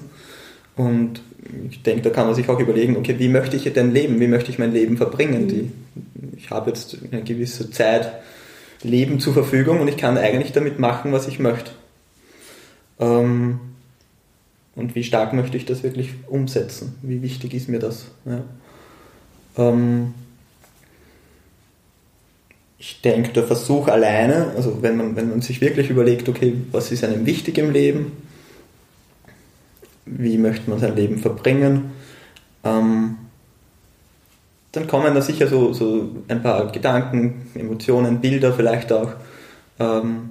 [0.75, 1.21] Und
[1.69, 4.19] ich denke, da kann man sich auch überlegen, okay, wie möchte ich denn leben?
[4.19, 5.47] Wie möchte ich mein Leben verbringen?
[5.47, 5.71] Die,
[6.37, 8.11] ich habe jetzt eine gewisse Zeit
[8.81, 11.71] Leben zur Verfügung und ich kann eigentlich damit machen, was ich möchte.
[12.99, 13.59] Ähm,
[14.75, 16.95] und wie stark möchte ich das wirklich umsetzen?
[17.01, 18.05] Wie wichtig ist mir das?
[18.25, 18.43] Ja.
[19.57, 20.13] Ähm,
[22.77, 26.91] ich denke, der Versuch alleine, also wenn man, wenn man sich wirklich überlegt, okay, was
[26.91, 28.13] ist einem wichtig im Leben,
[30.05, 31.91] wie möchte man sein Leben verbringen,
[32.63, 33.17] ähm,
[34.71, 39.11] dann kommen da sicher so, so ein paar Gedanken, Emotionen, Bilder vielleicht auch.
[39.79, 40.29] Ähm,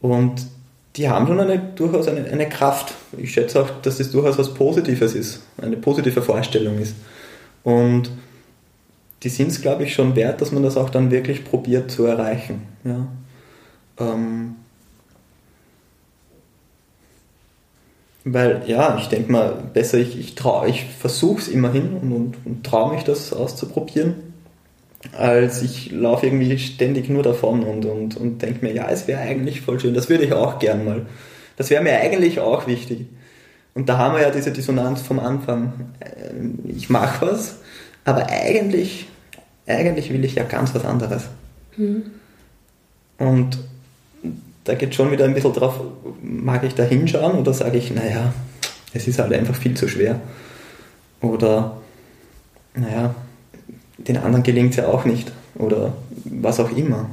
[0.00, 0.46] und
[0.98, 2.92] die haben schon eine, durchaus eine, eine Kraft.
[3.16, 6.96] Ich schätze auch, dass es durchaus was Positives ist, eine positive Vorstellung ist.
[7.62, 8.10] Und
[9.22, 12.04] die sind es, glaube ich, schon wert, dass man das auch dann wirklich probiert zu
[12.04, 12.62] erreichen.
[12.84, 13.06] Ja.
[13.98, 14.56] Ähm,
[18.24, 20.34] weil, ja, ich denke mal, besser, ich, ich,
[20.66, 24.27] ich versuche es immerhin und, und, und traue mich, das auszuprobieren,
[25.16, 29.20] als ich laufe irgendwie ständig nur davon und, und, und denke mir, ja, es wäre
[29.20, 31.06] eigentlich voll schön, das würde ich auch gern mal.
[31.56, 33.06] Das wäre mir eigentlich auch wichtig.
[33.74, 35.92] Und da haben wir ja diese Dissonanz vom Anfang.
[36.00, 37.58] Äh, ich mache was,
[38.04, 39.08] aber eigentlich,
[39.66, 41.24] eigentlich will ich ja ganz was anderes.
[41.76, 42.02] Mhm.
[43.18, 43.58] Und
[44.64, 45.80] da geht schon wieder ein bisschen drauf,
[46.22, 48.32] mag ich da hinschauen oder sage ich, naja,
[48.92, 50.20] es ist halt einfach viel zu schwer.
[51.20, 51.78] Oder,
[52.74, 53.14] naja,
[53.98, 55.32] den anderen gelingt es ja auch nicht.
[55.56, 55.92] Oder
[56.24, 57.10] was auch immer.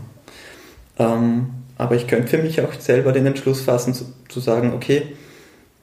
[0.98, 5.04] Ähm, aber ich könnte für mich auch selber den Entschluss fassen, zu, zu sagen, okay,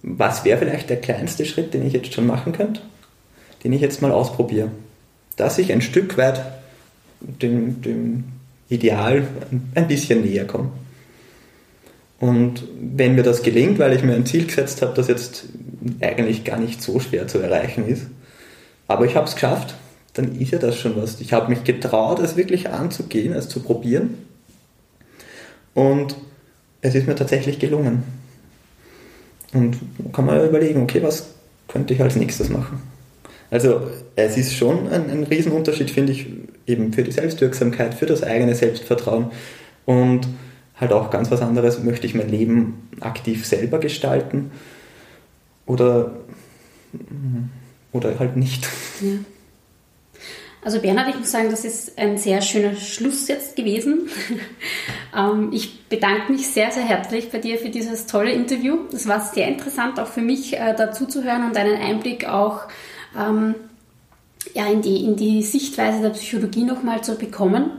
[0.02, 2.80] was wäre vielleicht der kleinste Schritt, den ich jetzt schon machen könnte,
[3.62, 4.70] den ich jetzt mal ausprobiere.
[5.36, 6.42] Dass ich ein Stück weit
[7.20, 8.24] dem, dem
[8.68, 9.26] Ideal
[9.74, 10.70] ein bisschen näher komme.
[12.18, 15.46] Und wenn mir das gelingt, weil ich mir ein Ziel gesetzt habe, das jetzt
[16.00, 18.06] eigentlich gar nicht so schwer zu erreichen ist,
[18.86, 19.74] aber ich habe es geschafft,
[20.14, 21.20] dann ist ja das schon was.
[21.20, 24.14] Ich habe mich getraut, es wirklich anzugehen, es zu probieren.
[25.74, 26.16] Und
[26.82, 28.02] es ist mir tatsächlich gelungen.
[29.54, 29.78] Und
[30.12, 31.28] kann man überlegen, okay, was
[31.68, 32.82] könnte ich als nächstes machen?
[33.50, 33.82] Also
[34.16, 36.26] es ist schon ein, ein Riesenunterschied, finde ich,
[36.66, 39.30] eben für die Selbstwirksamkeit, für das eigene Selbstvertrauen
[39.84, 40.26] und
[40.80, 44.50] halt auch ganz was anderes, möchte ich mein Leben aktiv selber gestalten
[45.66, 46.12] oder,
[47.92, 48.66] oder halt nicht.
[49.00, 49.18] Ja.
[50.64, 54.08] Also Bernhard, ich muss sagen, das ist ein sehr schöner Schluss jetzt gewesen.
[55.14, 58.78] Ähm, ich bedanke mich sehr, sehr herzlich bei dir für dieses tolle Interview.
[58.94, 62.62] Es war sehr interessant, auch für mich äh, dazu zu hören und einen Einblick auch
[63.14, 63.54] ähm,
[64.54, 67.72] ja, in, die, in die Sichtweise der Psychologie nochmal zu bekommen.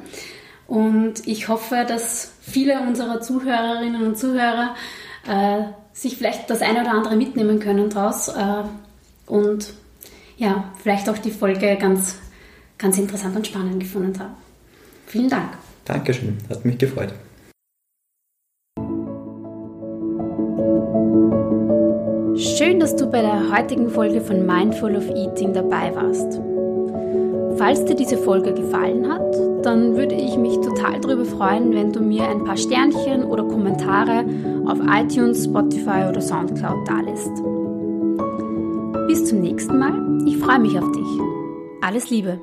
[0.68, 4.76] Und ich hoffe, dass viele unserer Zuhörerinnen und Zuhörer
[5.28, 8.64] äh, sich vielleicht das eine oder andere mitnehmen können daraus äh,
[9.26, 9.74] und
[10.38, 12.20] ja, vielleicht auch die Folge ganz
[12.78, 14.34] ganz interessant und spannend gefunden habe.
[15.08, 15.50] Vielen Dank.
[15.86, 17.14] Dankeschön, hat mich gefreut.
[22.36, 26.40] Schön, dass du bei der heutigen Folge von Mindful of Eating dabei warst.
[27.58, 32.02] Falls dir diese Folge gefallen hat, dann würde ich mich total darüber freuen, wenn du
[32.02, 34.26] mir ein paar Sternchen oder Kommentare
[34.66, 37.32] auf iTunes, Spotify oder Soundcloud dalässt.
[39.08, 40.28] Bis zum nächsten Mal.
[40.28, 41.08] Ich freue mich auf dich.
[41.82, 42.40] Alles Liebe.